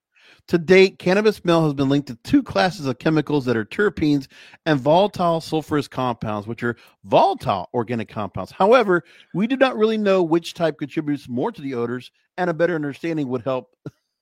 To 0.48 0.58
date, 0.58 0.98
cannabis 0.98 1.36
smell 1.36 1.64
has 1.64 1.74
been 1.74 1.88
linked 1.88 2.08
to 2.08 2.16
two 2.16 2.42
classes 2.42 2.86
of 2.86 2.98
chemicals 2.98 3.44
that 3.44 3.56
are 3.56 3.64
terpenes 3.64 4.28
and 4.66 4.80
volatile 4.80 5.40
sulfurous 5.40 5.88
compounds, 5.88 6.46
which 6.46 6.62
are 6.62 6.76
volatile 7.04 7.68
organic 7.74 8.08
compounds. 8.08 8.50
However, 8.50 9.04
we 9.34 9.46
do 9.46 9.56
not 9.56 9.76
really 9.76 9.98
know 9.98 10.22
which 10.22 10.54
type 10.54 10.78
contributes 10.78 11.28
more 11.28 11.52
to 11.52 11.60
the 11.60 11.74
odors, 11.74 12.10
and 12.36 12.48
a 12.48 12.54
better 12.54 12.74
understanding 12.74 13.28
would 13.28 13.42
help 13.42 13.74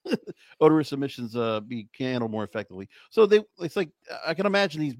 odorous 0.61 0.91
emissions 0.91 1.35
uh, 1.35 1.61
be 1.61 1.87
handled 1.97 2.31
more 2.31 2.43
effectively. 2.43 2.89
So 3.09 3.25
they, 3.25 3.43
it's 3.59 3.75
like 3.75 3.89
I 4.25 4.33
can 4.33 4.45
imagine 4.45 4.81
these 4.81 4.95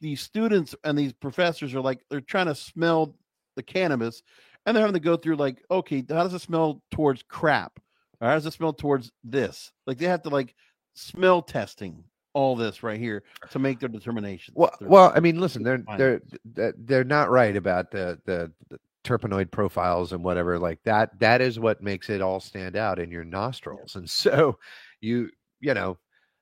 these 0.00 0.20
students 0.20 0.74
and 0.84 0.98
these 0.98 1.12
professors 1.12 1.74
are 1.74 1.80
like 1.80 2.00
they're 2.10 2.20
trying 2.20 2.46
to 2.46 2.54
smell 2.54 3.16
the 3.56 3.62
cannabis 3.62 4.22
and 4.64 4.76
they're 4.76 4.82
having 4.82 4.94
to 4.94 5.00
go 5.00 5.16
through 5.16 5.36
like 5.36 5.62
okay 5.70 6.04
how 6.08 6.22
does 6.22 6.34
it 6.34 6.40
smell 6.40 6.82
towards 6.90 7.22
crap 7.22 7.80
or 8.22 8.28
how 8.28 8.34
does 8.34 8.46
it 8.46 8.54
smell 8.54 8.72
towards 8.72 9.12
this 9.22 9.72
like 9.86 9.98
they 9.98 10.06
have 10.06 10.22
to 10.22 10.30
like 10.30 10.54
smell 10.94 11.42
testing 11.42 12.02
all 12.34 12.56
this 12.56 12.82
right 12.82 12.98
here 12.98 13.22
to 13.50 13.58
make 13.58 13.78
their 13.78 13.88
determination 13.88 14.54
Well, 14.56 14.74
well, 14.80 15.12
I 15.14 15.20
mean, 15.20 15.38
listen, 15.38 15.62
they're 15.62 15.84
they're 15.98 16.22
they're 16.44 16.74
they're 16.78 17.04
not 17.04 17.30
right 17.30 17.56
about 17.56 17.90
the, 17.90 18.18
the 18.24 18.50
the 18.70 18.78
terpenoid 19.04 19.50
profiles 19.50 20.12
and 20.12 20.24
whatever 20.24 20.58
like 20.58 20.82
that. 20.84 21.18
That 21.18 21.40
is 21.40 21.58
what 21.58 21.82
makes 21.82 22.08
it 22.08 22.22
all 22.22 22.40
stand 22.40 22.76
out 22.76 22.98
in 22.98 23.10
your 23.10 23.24
nostrils. 23.24 23.96
And 23.96 24.08
so, 24.24 24.58
you 25.00 25.30
you 25.60 25.74
know, 25.74 25.98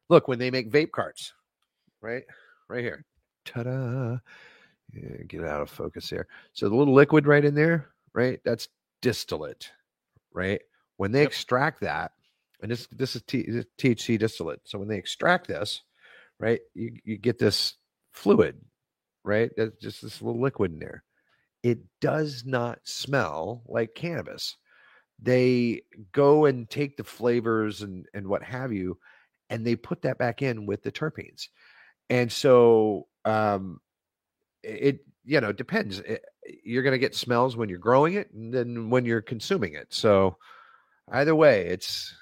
look 0.08 0.28
when 0.28 0.38
they 0.38 0.50
make 0.50 0.70
vape 0.70 0.92
carts, 0.92 1.32
right, 2.00 2.24
right 2.68 2.84
here, 2.84 3.04
ta-da! 3.44 4.18
Yeah, 4.92 5.22
get 5.28 5.44
out 5.44 5.62
of 5.62 5.70
focus 5.70 6.08
here. 6.08 6.26
So 6.52 6.68
the 6.68 6.74
little 6.74 6.94
liquid 6.94 7.26
right 7.26 7.44
in 7.44 7.54
there, 7.54 7.90
right? 8.12 8.40
That's 8.44 8.68
distillate, 9.02 9.70
right? 10.32 10.60
When 11.00 11.12
they 11.12 11.20
Yep. 11.22 11.28
extract 11.28 11.80
that, 11.80 12.12
and 12.60 12.70
this 12.70 12.86
this 12.88 13.16
is 13.16 13.22
T, 13.22 13.50
this 13.50 13.64
THC 13.78 14.18
distillate. 14.18 14.60
So 14.68 14.78
when 14.78 14.86
they 14.88 14.98
extract 14.98 15.48
this, 15.48 15.80
right, 16.38 16.60
you 16.74 16.94
you 17.06 17.16
get 17.16 17.38
this 17.38 17.76
fluid, 18.12 18.60
right? 19.24 19.50
That's 19.56 19.78
just 19.78 20.02
this 20.02 20.20
little 20.20 20.42
liquid 20.42 20.72
in 20.72 20.78
there. 20.78 21.02
It 21.62 21.78
does 22.02 22.44
not 22.44 22.80
smell 22.84 23.62
like 23.64 23.94
cannabis. 23.94 24.58
They 25.18 25.84
go 26.12 26.44
and 26.44 26.68
take 26.68 26.98
the 26.98 27.04
flavors 27.04 27.80
and 27.80 28.04
and 28.12 28.28
what 28.28 28.42
have 28.42 28.70
you, 28.70 28.98
and 29.48 29.66
they 29.66 29.76
put 29.76 30.02
that 30.02 30.18
back 30.18 30.42
in 30.42 30.66
with 30.66 30.82
the 30.82 30.92
terpenes. 30.92 31.48
And 32.10 32.30
so 32.30 33.08
um 33.24 33.80
it 34.62 35.06
you 35.24 35.40
know 35.40 35.52
depends. 35.52 36.00
It- 36.00 36.26
you're 36.64 36.82
going 36.82 36.92
to 36.92 36.98
get 36.98 37.14
smells 37.14 37.56
when 37.56 37.70
you're 37.70 37.78
growing 37.78 38.14
it 38.14 38.30
and 38.32 38.52
then 38.52 38.90
when 38.90 39.06
you're 39.06 39.22
consuming 39.22 39.74
it. 39.74 39.94
So 39.94 40.36
either 41.10 41.34
way, 41.34 41.66
it's 41.66 42.14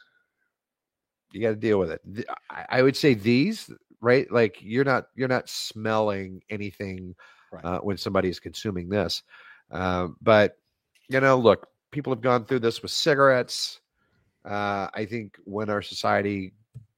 you 1.33 1.42
got 1.42 1.51
to 1.51 1.57
deal 1.57 1.79
with 1.79 1.90
it. 1.90 2.27
I, 2.70 2.83
would 2.83 2.96
say 2.96 3.14
these 3.14 3.70
right 4.01 4.31
like 4.31 4.57
you're 4.61 4.85
not 4.85 5.07
you're 5.14 5.29
not 5.29 5.48
smelling 5.48 6.42
anything 6.51 7.14
Right. 7.51 7.64
uh, 7.64 7.79
when 7.81 7.96
somebody 7.96 8.29
is 8.29 8.38
consuming 8.38 8.90
this 8.90 9.22
um, 9.70 10.16
but 10.20 10.59
you 11.09 11.18
know 11.20 11.38
look 11.38 11.66
people 11.90 12.12
have 12.12 12.20
gone 12.20 12.44
through 12.44 12.59
this 12.59 12.83
with 12.83 12.90
cigarettes 12.90 13.81
uh, 14.44 14.88
i 14.94 15.07
think 15.09 15.38
when 15.44 15.70
our 15.70 15.81
society 15.81 16.53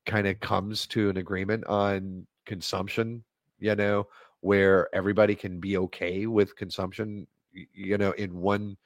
kind 0.07 0.27
of 0.27 0.41
comes 0.41 0.89
to 0.89 1.09
an 1.09 1.19
agreement 1.19 1.65
on 1.67 2.27
consumption 2.47 3.23
you 3.61 3.77
know 3.77 4.09
where 4.41 4.93
everybody 4.93 5.37
can 5.37 5.61
be 5.61 5.77
okay 5.77 6.27
with 6.27 6.57
consumption 6.57 7.29
you 7.53 7.97
know 7.97 8.11
in 8.13 8.35
one 8.41 8.77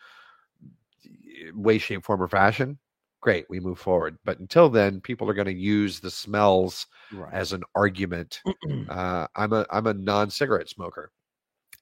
way 1.54 1.78
shape 1.78 2.04
form 2.04 2.22
or 2.22 2.28
fashion 2.28 2.78
great 3.24 3.46
we 3.48 3.58
move 3.58 3.78
forward. 3.78 4.18
But 4.26 4.38
until 4.38 4.68
then 4.68 5.00
people 5.00 5.28
are 5.30 5.34
going 5.34 5.46
to 5.46 5.54
use 5.54 5.98
the 5.98 6.10
smells 6.10 6.86
right. 7.10 7.32
as 7.32 7.52
an 7.52 7.62
argument. 7.74 8.40
Uh, 8.88 9.26
i'm 9.34 9.52
a 9.52 9.64
i'm 9.70 9.86
a 9.86 9.94
non-cigarette 9.94 10.68
smoker. 10.68 11.10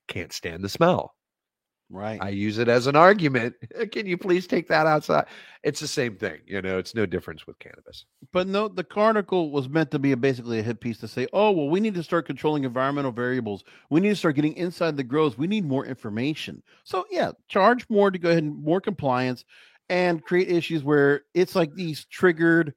Can't 0.06 0.32
stand 0.32 0.62
the 0.62 0.68
smell. 0.68 1.14
Right. 1.90 2.18
I 2.22 2.30
use 2.30 2.58
it 2.58 2.68
as 2.68 2.86
an 2.86 2.96
argument. 2.96 3.54
Can 3.92 4.06
you 4.06 4.16
please 4.16 4.46
take 4.46 4.68
that 4.68 4.86
outside? 4.86 5.26
It's 5.64 5.80
the 5.80 5.88
same 5.88 6.16
thing 6.16 6.38
you 6.46 6.62
know 6.62 6.78
it's 6.78 6.94
no 6.94 7.06
difference 7.06 7.46
with 7.46 7.58
cannabis. 7.58 8.04
But 8.32 8.46
no 8.46 8.68
the 8.68 8.86
article 8.94 9.50
was 9.50 9.68
meant 9.68 9.90
to 9.90 9.98
be 9.98 10.12
a, 10.12 10.16
basically 10.16 10.60
a 10.60 10.62
hit 10.62 10.80
piece 10.80 10.98
to 10.98 11.08
say 11.08 11.26
oh 11.32 11.50
well 11.50 11.68
we 11.68 11.80
need 11.80 11.94
to 11.94 12.04
start 12.04 12.26
controlling 12.26 12.62
environmental 12.62 13.12
variables. 13.12 13.64
We 13.90 14.00
need 14.00 14.10
to 14.10 14.16
start 14.16 14.36
getting 14.36 14.56
inside 14.56 14.96
the 14.96 15.02
grows. 15.02 15.36
We 15.36 15.48
need 15.48 15.64
more 15.64 15.86
information. 15.86 16.62
So 16.84 17.04
yeah 17.10 17.32
charge 17.48 17.84
more 17.90 18.12
to 18.12 18.18
go 18.18 18.30
ahead 18.30 18.44
and 18.44 18.62
more 18.62 18.80
compliance 18.80 19.44
and 19.92 20.24
create 20.24 20.48
issues 20.48 20.82
where 20.82 21.22
it's 21.34 21.54
like 21.54 21.74
these 21.74 22.06
triggered 22.06 22.72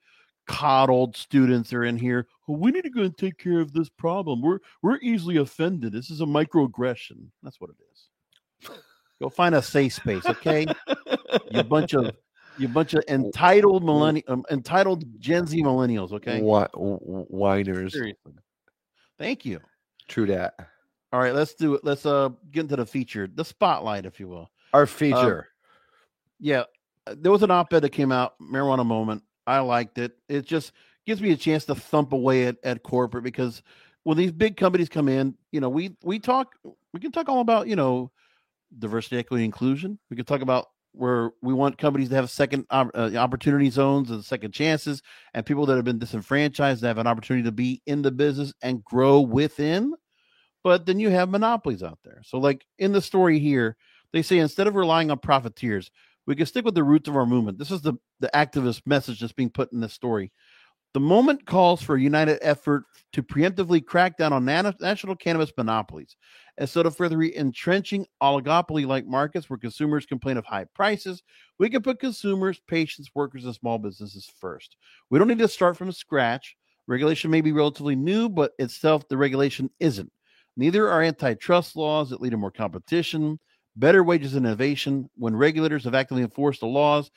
coddled 0.47 1.15
students 1.15 1.71
are 1.73 1.86
in 1.86 1.97
here 1.97 2.28
well, 2.47 2.60
we 2.60 2.71
need 2.71 2.84
to 2.84 2.89
go 2.89 3.01
and 3.01 3.17
take 3.17 3.38
care 3.38 3.60
of 3.60 3.73
this 3.73 3.89
problem. 3.89 4.41
We're 4.41 4.60
we're 4.84 4.99
easily 5.01 5.38
offended. 5.38 5.93
This 5.93 6.12
is 6.12 6.21
a 6.21 6.25
microaggression. 6.25 7.28
That's 7.41 7.60
what 7.60 7.71
it 7.71 7.78
is. 7.91 8.69
Go 9.19 9.30
find 9.30 9.56
a 9.56 9.62
safe 9.62 9.93
space 9.93 10.25
okay? 10.25 10.67
You 11.51 11.63
bunch 11.63 11.93
of 11.93 12.15
you 12.58 12.67
bunch 12.67 12.93
of 12.93 13.04
entitled 13.08 13.84
millennial 13.84 14.25
um, 14.28 14.45
entitled 14.51 15.06
gen 15.19 15.47
z 15.47 15.63
millennials 15.63 16.12
okay? 16.12 16.41
Whi- 16.41 16.67
w- 16.73 16.99
w- 16.99 17.25
whiners. 17.30 17.93
Seriously. 17.93 18.34
Thank 19.17 19.45
you. 19.45 19.60
True 20.08 20.28
that 20.28 20.54
all 21.12 21.19
right 21.19 21.34
let's 21.34 21.56
do 21.56 21.75
it. 21.75 21.82
Let's 21.84 22.06
uh 22.06 22.30
get 22.51 22.62
into 22.62 22.75
the 22.75 22.86
feature 22.86 23.28
the 23.34 23.45
spotlight 23.45 24.06
if 24.06 24.19
you 24.19 24.28
will. 24.28 24.51
Our 24.73 24.86
feature. 24.86 25.47
yeah 26.39 26.60
uh, 26.60 26.65
there 27.08 27.32
was 27.32 27.44
an 27.44 27.52
op-ed 27.52 27.82
that 27.82 27.89
came 27.89 28.12
out 28.12 28.34
marijuana 28.39 28.86
moment. 28.86 29.24
I 29.48 29.60
liked 29.60 29.98
it. 29.98 30.18
It 30.28 30.46
just 30.46 30.72
gives 31.06 31.22
me 31.22 31.32
a 31.32 31.38
chance 31.38 31.65
to 31.65 31.76
thump 31.76 32.13
away 32.13 32.46
at, 32.46 32.58
at 32.63 32.84
corporate 32.84 33.24
because 33.24 33.62
when 34.04 34.18
these 34.18 34.32
big 34.32 34.58
companies 34.58 34.89
come 34.89 35.08
in 35.08 35.36
you 35.52 35.60
know 35.60 35.70
we 35.70 35.96
we 36.04 36.20
talk 36.20 36.56
we 36.94 37.00
can 37.00 37.12
talk 37.12 37.30
all 37.30 37.41
about 37.41 37.68
you 37.68 37.76
know 37.76 38.12
diversity 38.80 39.18
equity 39.18 39.46
inclusion. 39.46 40.00
We 40.10 40.15
can 40.15 40.26
talk 40.26 40.41
about 40.41 40.68
where 40.91 41.32
we 41.41 41.54
want 41.54 41.78
companies 41.78 42.10
to 42.10 42.15
have 42.15 42.30
second 42.30 42.65
uh, 42.70 43.12
opportunity 43.18 43.70
zones 43.70 44.12
and 44.12 44.24
second 44.24 44.54
chances 44.54 45.02
and 45.34 45.46
people 45.46 45.65
that 45.65 45.76
have 45.76 45.84
been 45.84 46.00
disenfranchised 46.00 46.82
to 46.82 46.88
have 46.88 46.98
an 46.98 47.08
opportunity 47.08 47.44
to 47.44 47.52
be 47.52 47.82
in 47.86 48.02
the 48.02 48.12
business 48.12 48.54
and 48.62 48.84
grow 48.84 49.20
within. 49.20 49.94
But 50.63 50.86
then 50.86 51.00
you 51.00 51.10
have 51.10 51.30
monopolies 51.30 51.84
out 51.84 52.00
there. 52.04 52.22
So 52.24 52.38
like 52.38 52.65
in 52.80 52.94
the 52.94 53.02
story 53.02 53.39
here 53.39 53.76
they 54.13 54.22
say 54.22 54.38
instead 54.38 54.68
of 54.68 54.76
relying 54.76 55.12
on 55.12 55.20
profiteers 55.20 55.91
we 56.26 56.36
can 56.36 56.46
stick 56.46 56.66
with 56.66 56.76
the 56.76 56.84
roots 56.84 57.08
of 57.10 57.16
our 57.16 57.26
movement 57.26 57.58
this 57.58 57.72
is 57.72 57.82
the 57.82 57.94
the 58.20 58.30
activist 58.34 58.82
message 58.86 59.20
that's 59.20 59.34
being 59.34 59.50
put 59.50 59.72
in 59.74 59.80
this 59.80 59.94
story 59.94 60.32
The 60.94 61.00
moment 61.02 61.46
calls 61.46 61.82
for 61.82 61.96
a 61.96 62.02
united 62.02 62.40
effort 62.42 62.86
to 63.14 63.22
preemptively 63.22 63.86
crack 63.86 64.18
down 64.18 64.32
on 64.34 64.46
nano- 64.46 64.74
national 64.80 65.16
cannabis 65.18 65.52
monopolies 65.58 66.16
instead 66.58 66.86
of 66.86 66.96
further 66.96 67.22
entrenching 67.22 68.06
oligopoly 68.24 68.88
like 68.88 69.06
markets 69.06 69.50
where 69.50 69.60
consumers 69.60 70.06
complain 70.06 70.38
of 70.38 70.46
high 70.46 70.66
prices. 70.74 71.22
We 71.60 71.70
can 71.70 71.82
put 71.82 72.00
consumers, 72.00 72.62
patients, 72.68 73.10
workers, 73.14 73.44
and 73.46 73.54
small 73.54 73.78
businesses 73.78 74.32
first. 74.40 74.78
We 75.10 75.20
don't 75.20 75.28
need 75.28 75.40
to 75.40 75.50
start 75.50 75.76
from 75.76 75.92
scratch. 75.92 76.56
Regulation 76.88 77.30
may 77.30 77.42
be 77.42 77.52
relatively 77.52 77.96
new, 77.98 78.30
but 78.30 78.54
itself, 78.58 79.06
the 79.10 79.18
regulation 79.18 79.70
isn't. 79.82 80.12
Neither 80.56 80.90
are 80.90 81.02
antitrust 81.04 81.76
laws 81.76 82.10
that 82.10 82.22
lead 82.22 82.32
to 82.32 82.38
more 82.38 82.52
competition, 82.52 83.38
better 83.76 84.04
wages, 84.04 84.36
and 84.36 84.46
innovation. 84.46 85.10
When 85.16 85.36
regulators 85.36 85.84
have 85.86 85.96
actively 85.96 86.24
enforced 86.24 86.62
the 86.62 86.68
laws, 86.68 87.12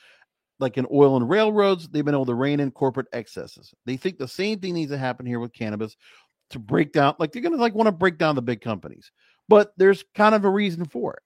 like 0.59 0.77
in 0.77 0.85
oil 0.91 1.17
and 1.17 1.29
railroads, 1.29 1.87
they've 1.87 2.05
been 2.05 2.13
able 2.15 2.25
to 2.25 2.35
rein 2.35 2.59
in 2.59 2.71
corporate 2.71 3.07
excesses. 3.13 3.73
They 3.85 3.97
think 3.97 4.17
the 4.17 4.27
same 4.27 4.59
thing 4.59 4.73
needs 4.73 4.91
to 4.91 4.97
happen 4.97 5.25
here 5.25 5.39
with 5.39 5.53
cannabis 5.53 5.95
to 6.51 6.59
break 6.59 6.91
down, 6.91 7.15
like 7.19 7.31
they're 7.31 7.41
going 7.41 7.55
to 7.55 7.61
like 7.61 7.75
want 7.75 7.87
to 7.87 7.91
break 7.91 8.17
down 8.17 8.35
the 8.35 8.41
big 8.41 8.61
companies, 8.61 9.11
but 9.47 9.73
there's 9.77 10.03
kind 10.15 10.35
of 10.35 10.45
a 10.45 10.49
reason 10.49 10.85
for 10.85 11.13
it. 11.13 11.23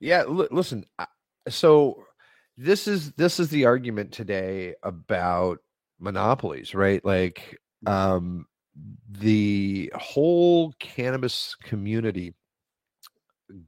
Yeah, 0.00 0.20
l- 0.20 0.48
listen. 0.50 0.84
I- 0.98 1.06
So 1.48 2.04
this 2.56 2.88
is 2.88 3.12
this 3.12 3.38
is 3.40 3.48
the 3.50 3.66
argument 3.66 4.12
today 4.12 4.74
about 4.82 5.58
monopolies, 6.00 6.74
right? 6.74 7.04
Like 7.04 7.58
um 7.86 8.46
the 9.08 9.92
whole 9.94 10.72
cannabis 10.78 11.56
community 11.62 12.34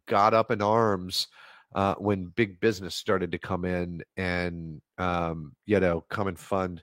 got 0.07 0.35
up 0.35 0.51
in 0.51 0.61
arms 0.61 1.29
uh, 1.75 1.95
when 1.95 2.27
big 2.37 2.61
business 2.61 2.95
started 2.95 3.31
to 3.33 3.39
come 3.39 3.65
in 3.65 4.03
and 4.17 4.81
um, 4.99 5.55
you 5.67 5.81
know 5.81 6.05
come 6.09 6.29
and 6.29 6.39
fund 6.39 6.83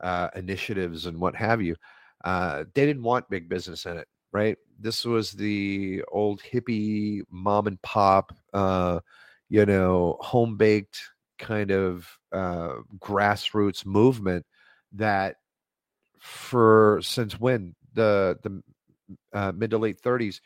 uh, 0.00 0.28
initiatives 0.34 1.06
and 1.06 1.18
what 1.18 1.34
have 1.34 1.62
you. 1.62 1.76
Uh, 2.24 2.64
they 2.74 2.86
didn't 2.86 3.02
want 3.02 3.28
big 3.30 3.48
business 3.48 3.86
in 3.86 3.96
it, 3.96 4.08
right? 4.32 4.56
This 4.78 5.04
was 5.04 5.32
the 5.32 6.02
old 6.12 6.40
hippie 6.42 7.22
mom 7.30 7.66
and 7.66 7.80
pop, 7.82 8.32
uh, 8.52 9.00
you 9.48 9.66
know, 9.66 10.18
home 10.20 10.56
baked 10.56 11.00
kind 11.38 11.70
of 11.70 12.08
uh, 12.32 12.74
grassroots 12.98 13.84
movement 13.84 14.44
that 14.92 15.36
for 16.22 17.00
since 17.02 17.38
when? 17.38 17.74
The 17.94 18.38
the 18.42 18.62
uh, 19.32 19.52
mid 19.54 19.70
to 19.70 19.78
late 19.78 20.00
30s 20.00 20.40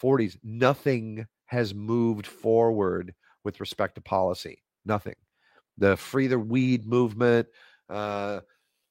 40s 0.00 0.36
nothing 0.44 1.26
has 1.46 1.74
moved 1.74 2.26
forward 2.26 3.14
with 3.42 3.58
respect 3.58 3.96
to 3.96 4.00
policy 4.00 4.62
nothing. 4.84 5.16
The 5.78 5.96
free 5.96 6.26
the 6.28 6.38
weed 6.38 6.86
movement 6.86 7.48
uh 7.88 8.40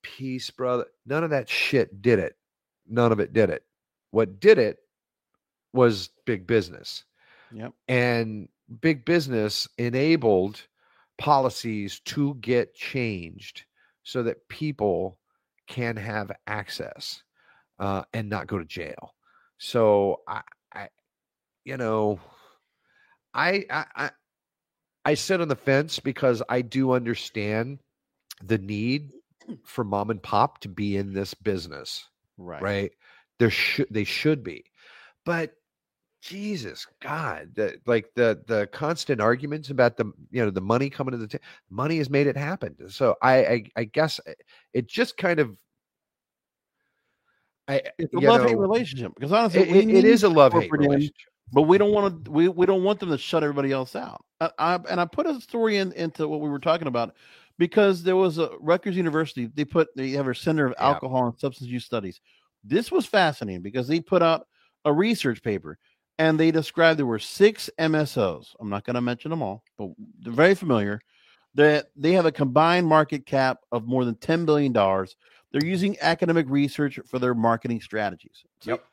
peace 0.02 0.50
brother 0.50 0.86
none 1.06 1.24
of 1.24 1.30
that 1.30 1.48
shit 1.48 2.02
did 2.02 2.20
it. 2.20 2.36
None 2.90 3.12
of 3.12 3.20
it 3.20 3.32
did 3.32 3.50
it. 3.50 3.64
What 4.12 4.40
did 4.40 4.58
it 4.58 4.80
was 5.72 6.10
big 6.26 6.46
business. 6.48 7.06
Yep. 7.56 7.74
and 7.88 8.50
big 8.82 9.06
business 9.06 9.68
enabled 9.78 10.66
policies 11.20 12.00
to 12.06 12.34
get 12.36 12.74
changed 12.74 13.66
so 14.02 14.24
that 14.24 14.48
people 14.50 15.20
can 15.74 15.98
have 15.98 16.32
access 16.46 17.24
uh, 17.80 18.04
and 18.14 18.30
not 18.30 18.48
go 18.48 18.60
to 18.60 18.66
jail. 18.66 19.16
So 19.58 20.22
I, 20.28 20.42
I 20.74 20.88
you 21.66 21.78
know, 21.78 22.20
I, 23.34 23.66
I, 23.70 23.86
I, 23.96 24.12
I 25.06 25.14
sit 25.16 25.42
on 25.42 25.48
the 25.48 25.56
fence 25.56 26.00
because 26.00 26.44
I 26.48 26.62
do 26.62 26.92
understand 26.92 27.80
the 28.44 28.60
need 28.60 29.12
for 29.66 29.84
mom 29.84 30.12
and 30.12 30.22
pop 30.22 30.60
to 30.62 30.70
be 30.70 30.96
in 30.96 31.14
this 31.14 31.34
business, 31.34 32.08
Right. 32.38 32.62
right? 32.62 32.92
There 33.40 33.50
should 33.50 33.88
they 33.90 34.04
should 34.04 34.44
be, 34.44 34.66
but 35.26 35.56
Jesus 36.24 36.88
God, 37.02 37.50
the, 37.54 37.78
like 37.86 38.06
the 38.16 38.42
the 38.48 38.68
constant 38.68 39.20
arguments 39.20 39.70
about 39.72 39.98
the 39.98 40.06
you 40.32 40.44
know 40.44 40.50
the 40.50 40.62
money 40.62 40.90
coming 40.90 41.12
to 41.12 41.18
the 41.18 41.28
ta- 41.28 41.44
money 41.70 41.98
has 41.98 42.10
made 42.10 42.28
it 42.28 42.38
happen. 42.38 42.78
So 42.90 43.18
I 43.22 43.36
I, 43.46 43.64
I 43.76 43.84
guess 43.84 44.22
uh, 44.26 44.32
it 44.74 44.88
just 44.88 45.18
kind 45.18 45.42
of 45.42 45.58
I 47.68 47.82
It's 48.00 48.14
a 48.14 48.20
love 48.20 48.48
hate 48.48 48.58
relationship 48.58 49.12
because 49.16 49.34
honestly, 49.34 49.70
it, 49.70 49.90
it- 49.90 50.06
is 50.06 50.24
a 50.24 50.30
love 50.30 50.54
hate 50.54 50.72
relationship. 50.72 51.14
but 51.52 51.64
we 51.64 51.78
don't 51.78 51.92
want 51.92 52.24
to. 52.24 52.32
We, 52.32 52.48
we 52.48 52.66
don't 52.66 52.84
want 52.84 53.02
them 53.02 53.10
to 53.10 53.18
shut 53.18 53.44
everybody 53.44 53.74
else 53.74 53.94
out. 53.94 54.24
I, 54.40 54.50
I, 54.58 54.76
and 54.90 55.02
I 55.02 55.06
put 55.06 55.26
a 55.26 55.42
story 55.42 55.78
in 55.78 55.92
into 55.92 56.28
what 56.30 56.40
we 56.40 56.50
were 56.50 56.60
talking 56.60 56.88
about 56.88 57.16
because 57.58 58.02
there 58.02 58.16
was 58.16 58.38
a 58.38 58.50
Rutgers 58.62 58.96
University. 58.96 59.48
They 59.54 59.66
put 59.66 59.90
they 59.98 60.12
have 60.12 60.28
a 60.30 60.36
Center 60.36 60.68
of 60.68 60.76
Yeah. 60.80 60.88
Alcohol 60.88 61.28
and 61.28 61.38
Substance 61.38 61.70
Use 61.70 61.84
Studies. 61.84 62.22
This 62.64 62.94
was 62.94 63.06
fascinating 63.06 63.62
because 63.62 63.90
they 63.90 64.00
put 64.00 64.22
out 64.22 64.48
a 64.86 64.92
research 64.94 65.42
paper 65.42 65.78
and 66.18 66.40
they 66.40 66.52
described 66.52 67.00
there 67.00 67.06
were 67.06 67.20
six 67.20 67.70
MSOs. 67.80 68.56
I'm 68.60 68.70
not 68.70 68.84
going 68.86 68.96
to 68.96 69.02
mention 69.02 69.32
them 69.32 69.42
all, 69.42 69.64
but 69.78 69.90
they're 70.22 70.34
very 70.34 70.56
familiar. 70.56 71.00
That 71.56 71.90
they 71.96 72.14
have 72.14 72.26
a 72.26 72.32
combined 72.32 72.88
market 72.88 73.26
cap 73.26 73.60
of 73.72 73.86
more 73.86 74.06
than 74.06 74.16
ten 74.16 74.46
billion 74.46 74.74
dollars. 74.74 75.16
They're 75.52 75.66
using 75.66 75.96
academic 76.02 76.48
research 76.50 77.00
for 77.08 77.20
their 77.20 77.36
marketing 77.36 77.80
strategies. 77.80 78.44
So, 78.62 78.72
Yep. 78.72 78.86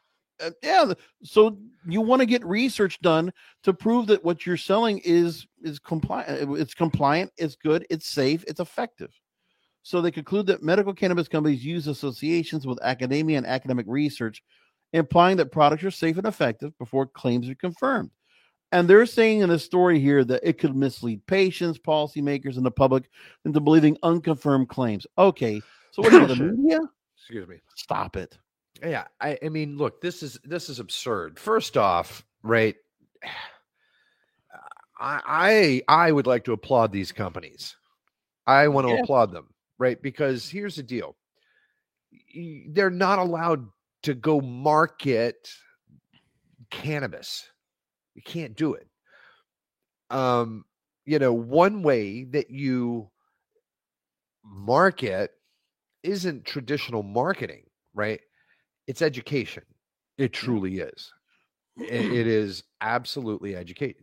uh, 0.42 0.50
yeah. 0.62 0.92
So 1.22 1.58
you 1.86 2.02
want 2.02 2.20
to 2.20 2.26
get 2.26 2.44
research 2.44 3.00
done 3.00 3.32
to 3.62 3.72
prove 3.72 4.08
that 4.08 4.22
what 4.22 4.44
you're 4.44 4.58
selling 4.58 5.00
is 5.04 5.46
is 5.62 5.78
compliant. 5.78 6.58
It's 6.60 6.74
compliant. 6.74 7.32
It's 7.38 7.56
good. 7.56 7.86
It's 7.88 8.08
safe. 8.08 8.44
It's 8.46 8.60
effective. 8.60 9.10
So 9.82 10.02
they 10.02 10.10
conclude 10.10 10.46
that 10.46 10.62
medical 10.62 10.92
cannabis 10.92 11.28
companies 11.28 11.64
use 11.64 11.86
associations 11.86 12.66
with 12.66 12.78
academia 12.82 13.38
and 13.38 13.46
academic 13.46 13.86
research, 13.88 14.42
implying 14.92 15.36
that 15.38 15.52
products 15.52 15.84
are 15.84 15.90
safe 15.90 16.16
and 16.18 16.26
effective 16.26 16.76
before 16.78 17.06
claims 17.06 17.48
are 17.48 17.54
confirmed. 17.54 18.10
And 18.72 18.88
they're 18.88 19.06
saying 19.06 19.40
in 19.40 19.48
the 19.48 19.58
story 19.58 19.98
here 19.98 20.24
that 20.24 20.48
it 20.48 20.58
could 20.58 20.76
mislead 20.76 21.26
patients, 21.26 21.78
policymakers, 21.78 22.56
and 22.56 22.64
the 22.64 22.70
public 22.70 23.10
into 23.44 23.60
believing 23.60 23.96
unconfirmed 24.02 24.68
claims. 24.68 25.06
Okay, 25.18 25.60
so 25.90 26.02
what 26.02 26.28
the 26.28 26.36
media? 26.56 26.80
Excuse 27.16 27.48
me. 27.48 27.56
Stop 27.74 28.16
it. 28.16 28.38
Yeah, 28.82 29.04
I, 29.20 29.36
I 29.44 29.48
mean, 29.48 29.76
look, 29.76 30.00
this 30.00 30.22
is 30.22 30.38
this 30.44 30.68
is 30.68 30.78
absurd. 30.78 31.38
First 31.38 31.76
off, 31.76 32.24
right? 32.42 32.76
I 35.00 35.82
I 35.88 36.06
I 36.06 36.12
would 36.12 36.26
like 36.26 36.44
to 36.44 36.52
applaud 36.52 36.92
these 36.92 37.10
companies. 37.10 37.76
I 38.46 38.68
want 38.68 38.86
to 38.86 38.94
Yeah. 38.94 39.02
applaud 39.02 39.32
them, 39.32 39.48
right? 39.78 40.00
Because 40.00 40.48
here's 40.48 40.76
the 40.76 40.82
deal: 40.82 41.16
they're 42.68 42.90
not 42.90 43.18
allowed 43.18 43.66
to 44.02 44.14
go 44.14 44.40
market 44.40 45.50
cannabis. 46.70 47.48
You 48.14 48.22
can't 48.22 48.56
do 48.56 48.74
it. 48.74 48.88
Um, 50.10 50.64
you 51.04 51.18
know, 51.18 51.32
one 51.32 51.82
way 51.82 52.24
that 52.24 52.50
you 52.50 53.10
market 54.44 55.32
isn't 56.02 56.44
traditional 56.44 57.02
marketing, 57.02 57.64
right? 57.94 58.20
It's 58.86 59.02
education. 59.02 59.64
It 60.18 60.32
truly 60.32 60.78
is. 60.78 61.12
I- 61.78 61.82
It 61.92 62.26
is 62.26 62.64
absolutely 62.80 63.54
educate. 63.56 63.96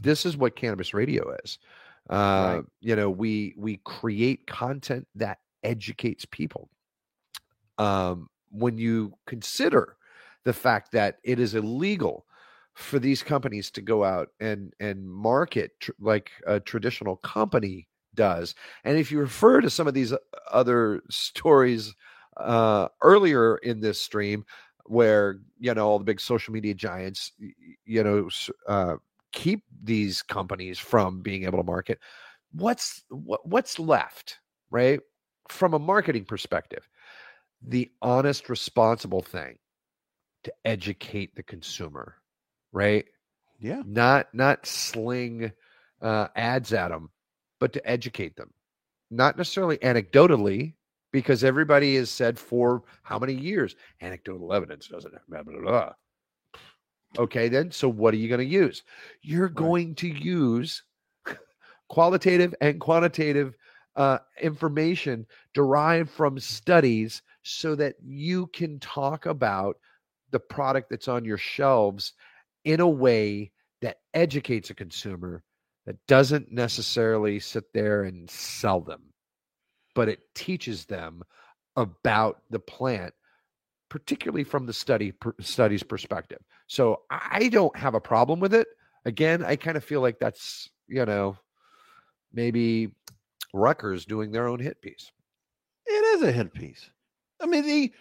This 0.00 0.26
is 0.26 0.36
what 0.36 0.56
cannabis 0.56 0.94
radio 0.94 1.34
is. 1.44 1.58
Uh, 2.08 2.62
You 2.80 2.96
know, 2.96 3.10
we 3.10 3.54
we 3.56 3.78
create 3.78 4.46
content 4.46 5.06
that 5.14 5.38
educates 5.62 6.24
people. 6.24 6.70
Um, 7.78 8.28
when 8.50 8.78
you 8.78 9.14
consider 9.26 9.96
the 10.44 10.52
fact 10.52 10.92
that 10.92 11.18
it 11.24 11.38
is 11.38 11.54
illegal 11.54 12.26
for 12.74 12.98
these 12.98 13.22
companies 13.22 13.70
to 13.72 13.82
go 13.82 14.04
out 14.04 14.28
and 14.40 14.72
and 14.80 15.08
market 15.08 15.72
tr- 15.80 15.92
like 16.00 16.30
a 16.46 16.60
traditional 16.60 17.16
company 17.16 17.88
does, 18.14 18.54
and 18.84 18.98
if 18.98 19.12
you 19.12 19.18
refer 19.18 19.60
to 19.60 19.70
some 19.70 19.86
of 19.86 19.94
these 19.94 20.12
other 20.50 21.00
stories 21.10 21.94
uh, 22.36 22.88
earlier 23.02 23.56
in 23.58 23.80
this 23.80 24.00
stream 24.00 24.44
where 24.86 25.38
you 25.58 25.72
know 25.74 25.86
all 25.86 25.98
the 25.98 26.04
big 26.04 26.20
social 26.20 26.52
media 26.52 26.74
giants 26.74 27.32
you 27.84 28.02
know 28.02 28.28
uh, 28.66 28.96
keep 29.32 29.62
these 29.82 30.22
companies 30.22 30.78
from 30.78 31.20
being 31.20 31.44
able 31.44 31.58
to 31.58 31.64
market 31.64 31.98
what's 32.52 33.04
what, 33.08 33.46
what's 33.46 33.78
left 33.78 34.38
right 34.70 35.00
from 35.48 35.74
a 35.74 35.78
marketing 35.78 36.24
perspective 36.24 36.88
the 37.66 37.90
honest 38.00 38.48
responsible 38.48 39.22
thing 39.22 39.58
to 40.44 40.52
educate 40.64 41.34
the 41.34 41.42
consumer 41.42 42.16
right 42.72 43.06
Yeah. 43.58 43.82
not 43.84 44.32
not 44.32 44.66
sling 44.66 45.52
uh, 46.00 46.28
ads 46.34 46.72
at 46.72 46.88
them, 46.88 47.10
but 47.58 47.74
to 47.74 47.86
educate 47.88 48.36
them, 48.36 48.50
not 49.10 49.36
necessarily 49.36 49.76
anecdotally, 49.78 50.74
because 51.12 51.44
everybody 51.44 51.96
has 51.96 52.10
said 52.10 52.38
for 52.38 52.84
how 53.02 53.18
many 53.18 53.34
years 53.34 53.76
anecdotal 54.00 54.52
evidence 54.54 54.88
doesn't 54.88 55.12
blah, 55.28 55.42
blah, 55.42 55.60
blah. 55.60 55.92
Okay, 57.18 57.48
then 57.48 57.70
so 57.72 57.88
what 57.88 58.14
are 58.14 58.18
you 58.18 58.28
going 58.28 58.38
to 58.40 58.44
use? 58.46 58.82
You're 59.20 59.48
going 59.48 59.94
to 59.96 60.08
use 60.08 60.82
qualitative 61.88 62.54
and 62.60 62.80
quantitative 62.80 63.54
uh, 63.96 64.18
information 64.40 65.26
derived 65.52 66.08
from 66.10 66.38
studies 66.38 67.20
so 67.42 67.74
that 67.74 67.94
you 68.02 68.46
can 68.48 68.78
talk 68.80 69.26
about 69.26 69.76
the 70.30 70.40
product 70.40 70.90
that's 70.90 71.08
on 71.08 71.24
your 71.24 71.38
shelves 71.38 72.12
in 72.64 72.80
a 72.80 72.88
way 72.88 73.50
that 73.80 73.98
educates 74.14 74.70
a 74.70 74.74
consumer 74.74 75.42
that 75.86 75.96
doesn't 76.06 76.52
necessarily 76.52 77.40
sit 77.40 77.64
there 77.72 78.04
and 78.04 78.28
sell 78.30 78.80
them, 78.80 79.02
but 79.94 80.08
it 80.08 80.20
teaches 80.34 80.84
them 80.84 81.22
about 81.76 82.42
the 82.50 82.58
plant, 82.58 83.14
particularly 83.88 84.44
from 84.44 84.66
the 84.66 84.72
study 84.72 85.12
per, 85.12 85.34
study's 85.40 85.82
perspective. 85.82 86.40
So 86.66 87.02
I 87.10 87.48
don't 87.48 87.74
have 87.76 87.94
a 87.94 88.00
problem 88.00 88.40
with 88.40 88.54
it. 88.54 88.68
Again, 89.04 89.42
I 89.44 89.56
kind 89.56 89.76
of 89.76 89.84
feel 89.84 90.02
like 90.02 90.18
that's 90.18 90.68
you 90.86 91.06
know 91.06 91.36
maybe 92.32 92.92
Rutgers 93.54 94.04
doing 94.04 94.30
their 94.30 94.46
own 94.46 94.60
hit 94.60 94.80
piece. 94.82 95.10
It 95.86 96.18
is 96.18 96.22
a 96.22 96.30
hit 96.30 96.52
piece. 96.52 96.90
I 97.40 97.46
mean, 97.46 97.66
the 97.66 97.92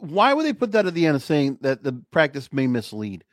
why 0.00 0.32
would 0.32 0.46
they 0.46 0.52
put 0.52 0.72
that 0.72 0.86
at 0.86 0.94
the 0.94 1.06
end 1.06 1.16
of 1.16 1.22
saying 1.22 1.58
that 1.60 1.82
the 1.82 1.92
practice 2.10 2.52
may 2.52 2.66
mislead? 2.66 3.24